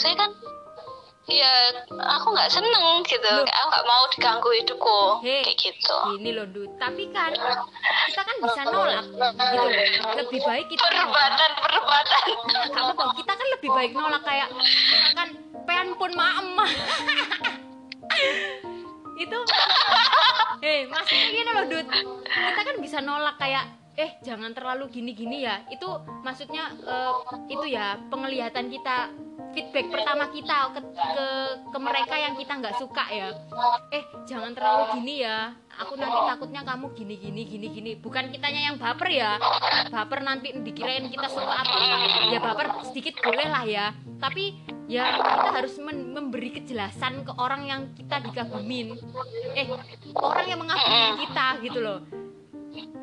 [0.00, 0.30] seharusnya kan
[1.30, 1.52] ya
[2.16, 3.20] aku nggak seneng gitu.
[3.20, 3.44] Loh.
[3.44, 5.00] aku nggak mau diganggu hidupku.
[5.20, 5.44] Hei.
[5.44, 5.96] kayak gitu.
[6.16, 6.72] gini loh Dut.
[6.80, 7.36] Tapi kan
[8.08, 9.04] kita kan bisa nolak.
[9.12, 9.60] gitu
[10.00, 10.12] loh.
[10.16, 11.12] Lebih baik kita nolak.
[11.12, 12.22] Perdebatan perdebatan
[12.72, 15.28] Gak apa-apa, kita kan lebih baik nolak kayak misalkan
[15.68, 16.70] pen pun ma emah
[19.20, 19.38] itu
[20.64, 21.86] hei maksudnya gini loh Dut.
[22.24, 23.64] Kita kan bisa nolak kayak
[24.00, 25.60] eh jangan terlalu gini-gini ya.
[25.68, 27.12] Itu maksudnya eh,
[27.52, 29.12] itu ya penglihatan kita
[29.50, 31.26] feedback pertama kita ke ke,
[31.70, 33.28] ke mereka yang kita nggak suka ya.
[33.90, 35.54] Eh jangan terlalu gini ya.
[35.80, 37.92] Aku nanti takutnya kamu gini gini gini gini.
[37.96, 39.40] Bukan kitanya yang baper ya.
[39.88, 41.76] Baper nanti dikirain kita suka apa
[42.30, 43.86] ya baper sedikit boleh lah ya.
[44.20, 44.54] Tapi
[44.90, 48.98] ya kita harus memberi kejelasan ke orang yang kita dikagumin
[49.54, 49.66] eh
[50.18, 52.00] orang yang mengagumi kita gitu loh.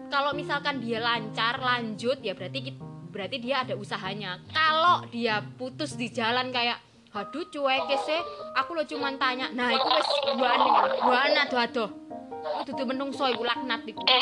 [0.07, 2.83] Kalau misalkan dia lancar lanjut ya berarti kit-
[3.17, 4.37] berarti dia ada usahanya.
[4.53, 6.77] Kalau dia putus di jalan kayak
[7.17, 8.21] aduh cuek sih
[8.53, 9.49] aku lo cuman tanya.
[9.49, 10.61] Nah itu wes buan
[11.01, 11.89] buan aduh aduh
[12.61, 14.05] itu tuh menungso iku laknat iku.
[14.05, 14.21] Eh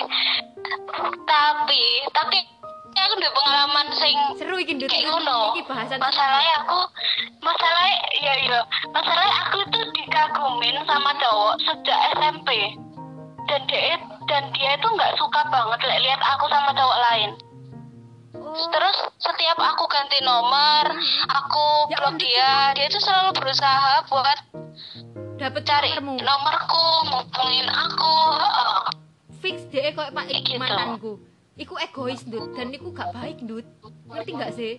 [1.27, 1.83] tapi
[2.15, 2.39] tapi
[2.95, 4.87] aku udah pengalaman sing seru iki Dut.
[4.87, 5.51] kayak ngono.
[5.59, 6.79] Iki bahasan masalahnya aku
[7.43, 8.59] masalahnya ya ya
[8.95, 12.49] masalahnya aku tuh dikagumin sama cowok sejak SMP
[13.51, 13.99] dan dia
[14.31, 17.29] dan dia itu nggak suka banget li- lihat aku sama cowok lain
[18.71, 20.85] terus setiap aku ganti nomor
[21.27, 24.39] aku Ya blok dia dia tuh selalu berusaha buat
[25.35, 26.23] dapet cari nomormu.
[26.23, 28.15] nomorku ngubungin aku
[29.43, 30.55] fix deh kok pak gitu.
[30.57, 31.13] mantanku.
[31.55, 33.63] Iku egois Dut dan iku gak baik Dut
[34.11, 34.73] ngerti gak sih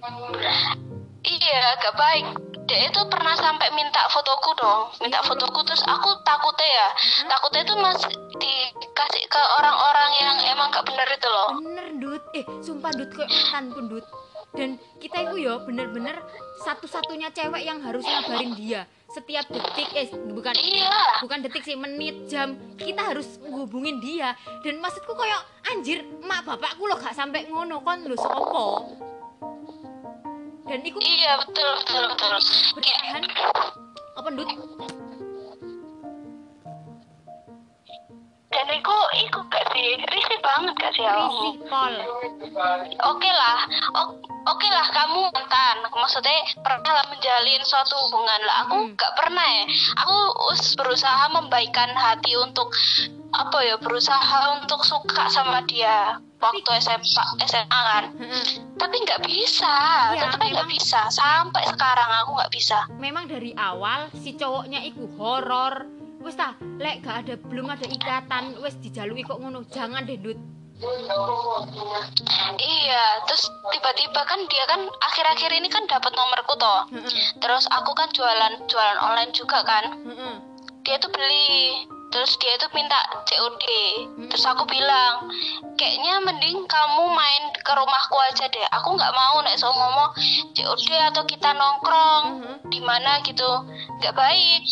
[1.27, 2.27] Iya, gak baik.
[2.67, 6.89] Dia itu pernah sampai minta fotoku dong, minta fotoku terus aku takutnya ya,
[7.31, 8.11] takutnya itu masih
[8.43, 11.49] dikasih ke orang-orang yang emang gak bener itu loh.
[11.63, 12.23] bener Dut.
[12.35, 14.07] Eh sumpah Dut kayak mantan pun Dut.
[14.57, 16.17] Dan kita itu ya bener-bener
[16.65, 18.87] satu-satunya cewek yang harus ngabarin dia.
[19.11, 21.23] Setiap detik eh bukan Iya.
[21.23, 24.35] bukan detik sih menit jam kita harus hubungin dia.
[24.67, 28.67] Dan maksudku kayak anjir mak bapakku lo gak sampai ngono kon lo sopo
[30.67, 32.33] dan iku Iya betul betul betul.
[32.75, 33.23] Bertahan
[34.17, 34.51] apa Dut
[38.47, 41.95] dan iku iku gak sih risih banget gak sih risih pol
[43.05, 43.59] Oke lah,
[44.49, 45.77] oke lah kamu mantan.
[45.93, 48.65] Maksudnya pernah lah menjalin suatu hubungan lah.
[48.65, 48.97] Aku Hmm.
[48.97, 49.65] gak pernah ya.
[50.01, 50.17] Aku
[50.49, 52.73] us berusaha membaikkan hati untuk
[53.37, 58.05] apa ya berusaha untuk suka sama dia waktu SMA SMA kan.
[58.17, 58.47] Heeh.
[58.77, 59.77] Tapi nggak bisa,
[60.17, 61.01] tetapnya nggak bisa.
[61.13, 62.79] Sampai sekarang aku nggak bisa.
[62.97, 65.87] memang dari awal si cowoknya iku horor
[66.27, 70.39] wes ta lek gak ada belum ada ikatan wes dijalui kok ngono jangan deh Dut
[72.57, 76.85] Iya, terus tiba-tiba kan dia kan akhir-akhir ini kan dapat nomorku toh.
[76.93, 77.41] Heeh.
[77.41, 79.97] Terus aku kan jualan jualan online juga kan.
[80.05, 80.35] Heeh.
[80.85, 82.97] Dia tuh beli, terus dia tuh minta
[83.29, 83.65] COD.
[84.33, 85.29] Terus aku bilang,
[85.77, 88.65] kayaknya mending kamu main ke rumahku aja deh.
[88.73, 90.17] Aku nggak mau nek so ngomong
[90.57, 92.55] COD atau kita nongkrong Mhm.
[92.73, 93.45] di mana gitu.
[94.01, 94.65] Nggak baik.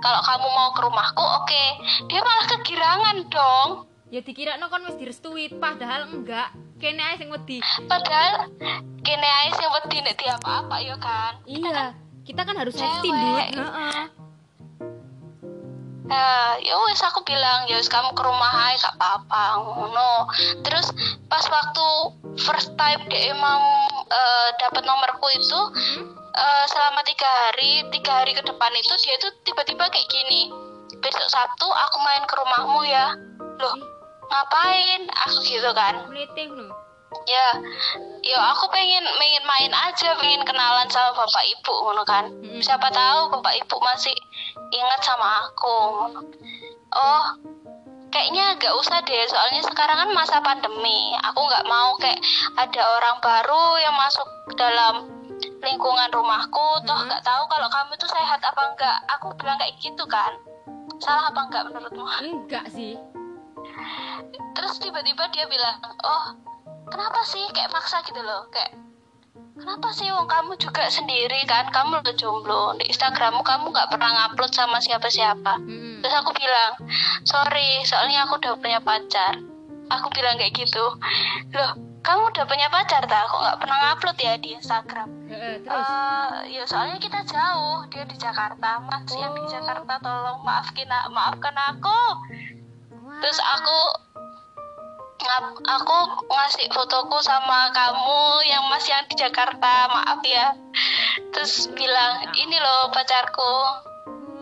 [0.00, 1.64] Kalau kamu mau ke rumahku, oke.
[2.08, 3.68] Dia malah kegirangan dong.
[4.08, 6.48] Ya dikira no kon wis direstui padahal enggak.
[6.80, 7.60] Kene ae sing wedi.
[7.84, 8.48] Padahal
[9.02, 11.44] kene ae sing wedi nek dia apa-apa ya kan.
[11.44, 11.92] Iya,
[12.24, 12.88] kita kan harus Cewek.
[13.04, 13.10] safety,
[13.52, 14.25] Dut.
[16.06, 20.30] Nah, ya wes aku bilang ya wes kamu ke rumah aja gak apa-apa ngono.
[20.62, 20.94] Terus
[21.26, 21.88] pas waktu
[22.38, 23.60] first time dia emang
[24.06, 25.60] eh, dapat nomorku itu
[26.30, 30.54] eh, selama tiga hari tiga hari ke depan itu dia tuh tiba-tiba kayak gini.
[31.02, 33.06] Besok Sabtu aku main ke rumahmu ya.
[33.58, 33.74] Loh,
[34.30, 35.10] ngapain?
[35.26, 36.06] Aku gitu kan.
[37.24, 37.46] Ya,
[38.20, 42.28] ya aku pengen pengen main aja, pengen kenalan sama bapak ibu ngono kan.
[42.28, 42.60] Mm-mm.
[42.60, 44.14] Siapa tahu bapak ibu masih
[44.70, 45.80] ingat sama aku.
[46.92, 47.24] Oh,
[48.12, 51.16] kayaknya gak usah deh, soalnya sekarang kan masa pandemi.
[51.32, 52.20] Aku nggak mau kayak
[52.60, 55.08] ada orang baru yang masuk dalam
[55.60, 57.08] lingkungan rumahku, toh Mm-mm.
[57.10, 58.98] nggak tahu kalau kamu tuh sehat apa enggak.
[59.18, 60.36] Aku bilang kayak gitu kan.
[61.02, 62.04] Salah apa enggak menurutmu?
[62.22, 62.94] Enggak sih.
[64.56, 66.24] terus tiba-tiba dia bilang oh
[66.86, 67.44] kenapa sih?
[67.52, 68.74] Kayak maksa gitu loh kayak
[69.56, 71.68] kenapa sih wong kamu juga sendiri kan?
[71.72, 72.76] Kamu udah jomblo.
[72.80, 75.58] Di Instagrammu kamu nggak pernah ngupload sama siapa-siapa.
[75.60, 76.04] Mm-mm.
[76.04, 76.76] terus aku bilang
[77.24, 79.40] sorry soalnya aku udah punya pacar.
[79.86, 80.84] Aku bilang kayak gitu
[81.54, 81.72] loh
[82.06, 85.08] kamu udah punya pacar tak kok nggak pernah ngupload ya di Instagram.
[85.26, 85.88] Heeh, terus?
[85.90, 88.78] Eh, ya soalnya kita jauh dia di Jakarta.
[88.78, 92.00] Mas yang di Jakarta tolong maafkin maafkan aku.
[93.18, 94.05] Terus aku
[95.66, 95.98] aku
[96.30, 100.54] ngasih fotoku sama kamu yang masih yang di Jakarta maaf ya.
[101.34, 103.54] Terus bilang ini loh pacarku.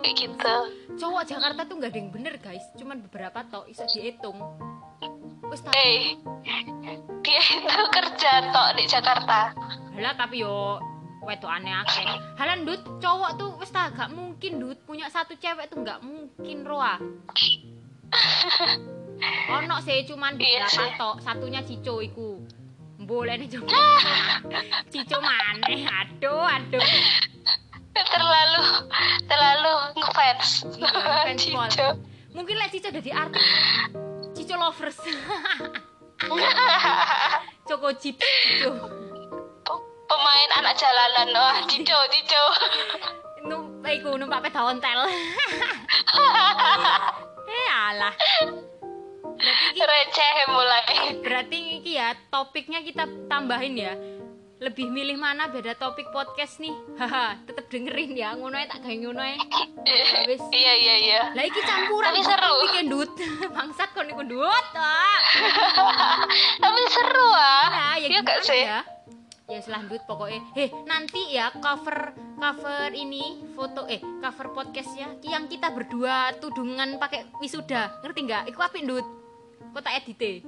[0.05, 0.57] Kayak gitu.
[1.01, 2.65] Cowok Jakarta tuh nggak ada yang bener guys.
[2.77, 4.37] Cuman beberapa tok bisa dihitung.
[5.45, 6.19] Tak eh
[7.23, 9.55] dia itu kerja tok di Jakarta.
[9.95, 10.83] Halah tapi yo
[11.25, 12.05] wedok aneh akeh.
[12.37, 16.99] Halan dut cowok tuh wis gak mungkin dut punya satu cewek tuh nggak mungkin roa.
[19.55, 22.43] Ono sih cuman Iya beberapa tok, satunya Cico iku.
[23.05, 23.71] Boleh nih coba.
[24.93, 26.83] Cico maneh, aduh aduh.
[27.95, 28.63] terlalu
[29.31, 30.91] terlalu ngefans Iya,
[31.31, 31.39] ngefans.
[31.39, 31.89] Cico.
[32.35, 33.47] Mungkin lah Cico jadi artis.
[34.35, 34.99] Cico lovers.
[37.69, 38.71] Coko Cip, Cico.
[40.05, 42.45] pemain anak jalanan wah Cico Cico
[43.45, 45.05] Num, iku numpak peda ontel.
[47.45, 48.15] eh alah.
[49.35, 50.85] Berarti iki receh mulai
[51.21, 53.95] Berarti iki ya topiknya kita tambahin ya.
[54.63, 56.73] Lebih milih mana beda topik podcast nih?
[56.97, 58.33] Haha, tetep dengerin ya.
[58.39, 59.21] Ngono ae tak gawe ngono.
[60.25, 60.41] Wis.
[60.55, 62.55] iya iya iya Lah iki campuran Tapi seru.
[62.71, 63.11] bikin dut.
[63.55, 64.67] Bangsat kon iku dut.
[64.79, 65.21] Ah.
[66.63, 68.81] tapi seru ah Ya, ya Iya gak sih ya?
[69.45, 70.41] Ya selanjut pokoknya.
[70.57, 77.29] Heh, nanti ya cover cover ini foto eh cover podcastnya yang kita berdua tudungan pakai
[77.45, 78.01] wisuda.
[78.01, 78.43] Ngerti nggak?
[78.49, 79.05] Iku apik dut.
[79.75, 80.47] Kok tak edite.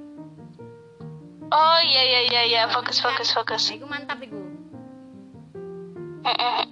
[1.51, 3.67] Oh iya iya iya iya fokus fokus fokus.
[3.67, 4.39] Nah, iku mantap iku.
[4.39, 4.55] Mm.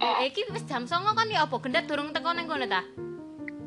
[0.00, 1.56] Eh, iki wis jam 09.00 kan ya apa?
[1.60, 2.80] Gendat durung teko nang kono ta?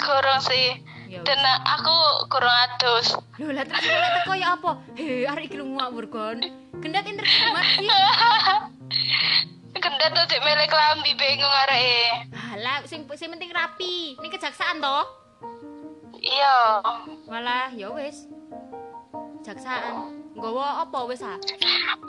[0.01, 0.81] Kurang sih.
[1.05, 1.37] Ya Dan
[1.69, 1.93] aku
[2.33, 3.13] kurang adus.
[3.37, 4.81] Lho lah terus nek teko ya apa?
[4.97, 6.41] He, arek iki lu ngawur kon.
[6.81, 7.85] Gendat internet mati.
[9.85, 12.25] Gendat tuh melek lambi bingung arek.
[12.33, 14.17] Halah, sing sing penting rapi.
[14.17, 15.18] Ini kejaksaan toh?
[16.19, 16.83] Iya.
[17.31, 18.27] Walah, ya wis.
[19.39, 20.19] Kejaksaan.
[20.35, 21.39] Nggawa apa wis ah?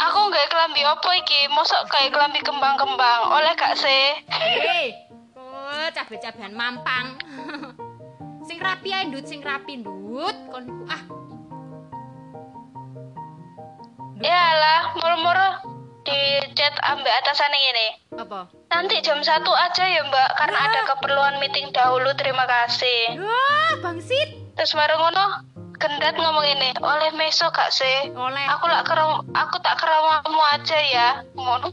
[0.06, 1.50] Aku nggak kelambi apa iki?
[1.50, 3.20] Mosok kayak kelambi kembang-kembang.
[3.30, 4.18] Oleh gak sih?
[4.30, 4.94] Hei,
[5.34, 7.18] oh cabe-cabean mampang.
[8.46, 10.36] sing rapi ae ndut, sing rapi ndut.
[10.50, 11.02] Kon ah,
[14.20, 15.38] Ya lah, murmur
[16.10, 16.22] di
[16.58, 17.88] chat ambek atasan ini.
[18.18, 18.50] apa?
[18.68, 20.66] Nanti jam satu aja ya mbak, karena Ya.
[20.68, 22.10] ada keperluan meeting dahulu.
[22.18, 23.16] Terima kasih.
[23.16, 24.36] Wah, bangsit.
[24.58, 25.24] Terus baru ngono,
[25.80, 28.12] gendat ngomong ini, oleh meso gak sih?
[28.12, 28.44] Oleh.
[28.52, 31.08] Aku lak kerom, aku tak keramamu aja ya.
[31.32, 31.72] Ngono.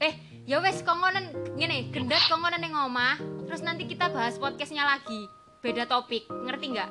[0.00, 0.16] Eh,
[0.48, 1.28] ya wes kongonen
[1.58, 3.20] ngene, gendat kongonen ning omah.
[3.44, 5.28] Terus nanti kita bahas podcastnya lagi.
[5.60, 6.90] Beda topik, ngerti nggak?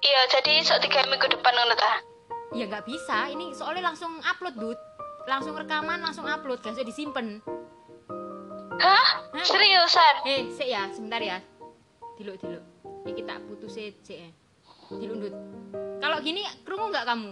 [0.00, 1.92] Iya, jadi esok tiga minggu depan ngono ta.
[2.50, 4.78] Ya nggak bisa, ini soalnya langsung upload, Dut.
[5.30, 7.38] Langsung rekaman, langsung upload, gak usah disimpen.
[8.82, 9.06] Hah?
[9.30, 9.46] Hah?
[9.46, 10.14] Seriusan?
[10.26, 11.38] Eh, sik ya, sebentar ya.
[12.18, 12.64] Diluk, diluk.
[13.06, 14.30] Ini kita putus sik, sik ya.
[14.90, 15.34] Diluk, Dut.
[16.02, 17.30] Kalau gini, krungu nggak kamu?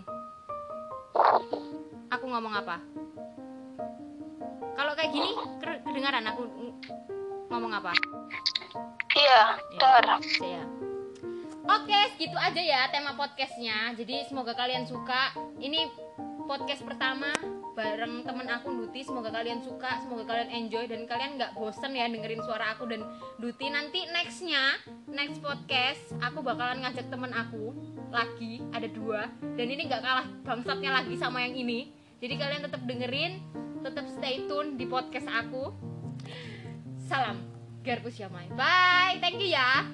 [2.09, 2.77] aku ngomong apa
[4.75, 5.31] kalau kayak gini
[5.61, 6.77] kedengaran aku ng-
[7.51, 7.93] ngomong apa
[9.19, 10.23] Iya, dengar.
[10.39, 10.63] ya.
[11.67, 13.91] Oke, segitu aja ya tema podcastnya.
[13.99, 15.35] Jadi semoga kalian suka.
[15.59, 15.91] Ini
[16.47, 17.35] podcast pertama
[17.79, 19.07] bareng temen aku Duti.
[19.07, 23.07] Semoga kalian suka, semoga kalian enjoy dan kalian nggak bosen ya dengerin suara aku dan
[23.39, 23.71] Duti.
[23.71, 27.71] Nanti nextnya, next podcast aku bakalan ngajak temen aku
[28.11, 31.95] lagi ada dua dan ini nggak kalah bangsatnya lagi sama yang ini.
[32.19, 33.39] Jadi kalian tetap dengerin,
[33.87, 35.71] tetap stay tune di podcast aku.
[37.07, 37.39] Salam
[37.87, 38.51] Garpu Siamai.
[38.59, 39.87] Bye, thank you ya.